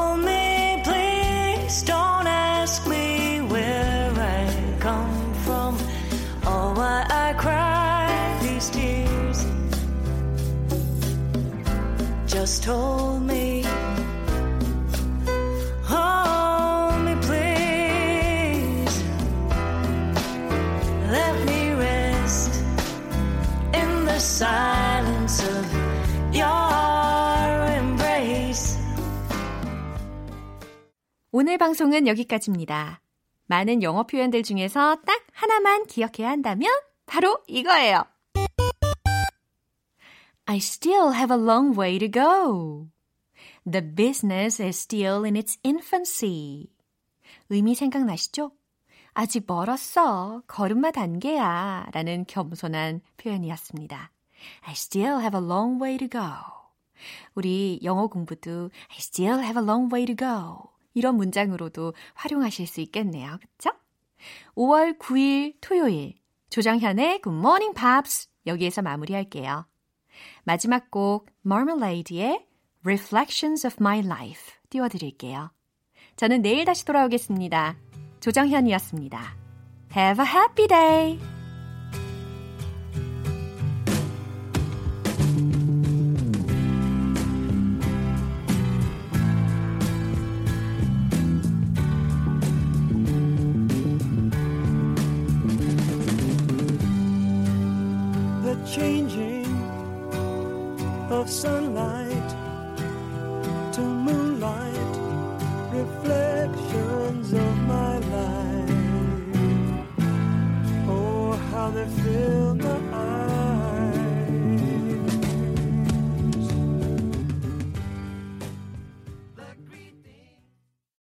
Just 12.61 12.69
hold 12.69 13.23
me. 13.23 13.63
Hold 15.89 17.01
me, 17.01 17.15
please. 17.21 19.03
Let 21.09 21.33
me 21.47 21.73
rest 21.73 22.63
in 23.73 24.05
silence 24.19 25.41
of 25.43 25.65
your 26.31 27.71
embrace. 27.73 28.77
오늘 31.31 31.57
방송은 31.57 32.05
여기까지입니다. 32.05 33.01
많은 33.47 33.81
영어 33.81 34.03
표현들 34.03 34.43
중에서 34.43 34.97
딱 35.07 35.23
하나만 35.33 35.87
기억해야 35.87 36.29
한다면 36.29 36.69
바로 37.07 37.39
이거예요. 37.47 38.10
I 40.45 40.57
still 40.57 41.11
have 41.13 41.31
a 41.31 41.37
long 41.37 41.75
way 41.77 41.97
to 41.99 42.07
go. 42.07 42.87
The 43.65 43.81
business 43.81 44.59
is 44.59 44.77
still 44.77 45.23
in 45.23 45.35
its 45.35 45.57
infancy. 45.63 46.69
의미 47.49 47.75
생각나시죠? 47.75 48.51
아직 49.13 49.43
멀었어. 49.45 50.41
걸음마 50.47 50.91
단계야. 50.91 51.89
라는 51.91 52.25
겸손한 52.27 53.01
표현이었습니다. 53.17 54.11
I 54.61 54.71
still 54.73 55.19
have 55.19 55.39
a 55.39 55.45
long 55.45 55.81
way 55.81 55.97
to 55.97 56.07
go. 56.07 56.21
우리 57.35 57.79
영어 57.83 58.07
공부도 58.07 58.69
I 58.89 58.97
still 58.97 59.39
have 59.39 59.61
a 59.61 59.65
long 59.65 59.93
way 59.93 60.05
to 60.05 60.15
go. 60.15 60.71
이런 60.93 61.15
문장으로도 61.15 61.93
활용하실 62.13 62.67
수 62.67 62.81
있겠네요. 62.81 63.37
그쵸? 63.39 63.71
5월 64.55 64.99
9일 64.99 65.55
토요일 65.61 66.15
조정현의 66.49 67.21
Good 67.21 67.37
Morning 67.37 67.73
Pops 67.73 68.27
여기에서 68.45 68.81
마무리할게요. 68.81 69.65
마지막 70.43 70.91
곡 70.91 71.27
Marmalade의 71.45 72.45
Reflections 72.83 73.65
of 73.65 73.77
My 73.79 73.99
Life 73.99 74.53
띄워드릴게요. 74.69 75.51
저는 76.15 76.41
내일 76.41 76.65
다시 76.65 76.85
돌아오겠습니다. 76.85 77.77
조정현이었습니다. 78.19 79.37
Have 79.95 80.25
a 80.25 80.31
happy 80.31 80.67
day! 80.67 81.30
Of 101.31 101.60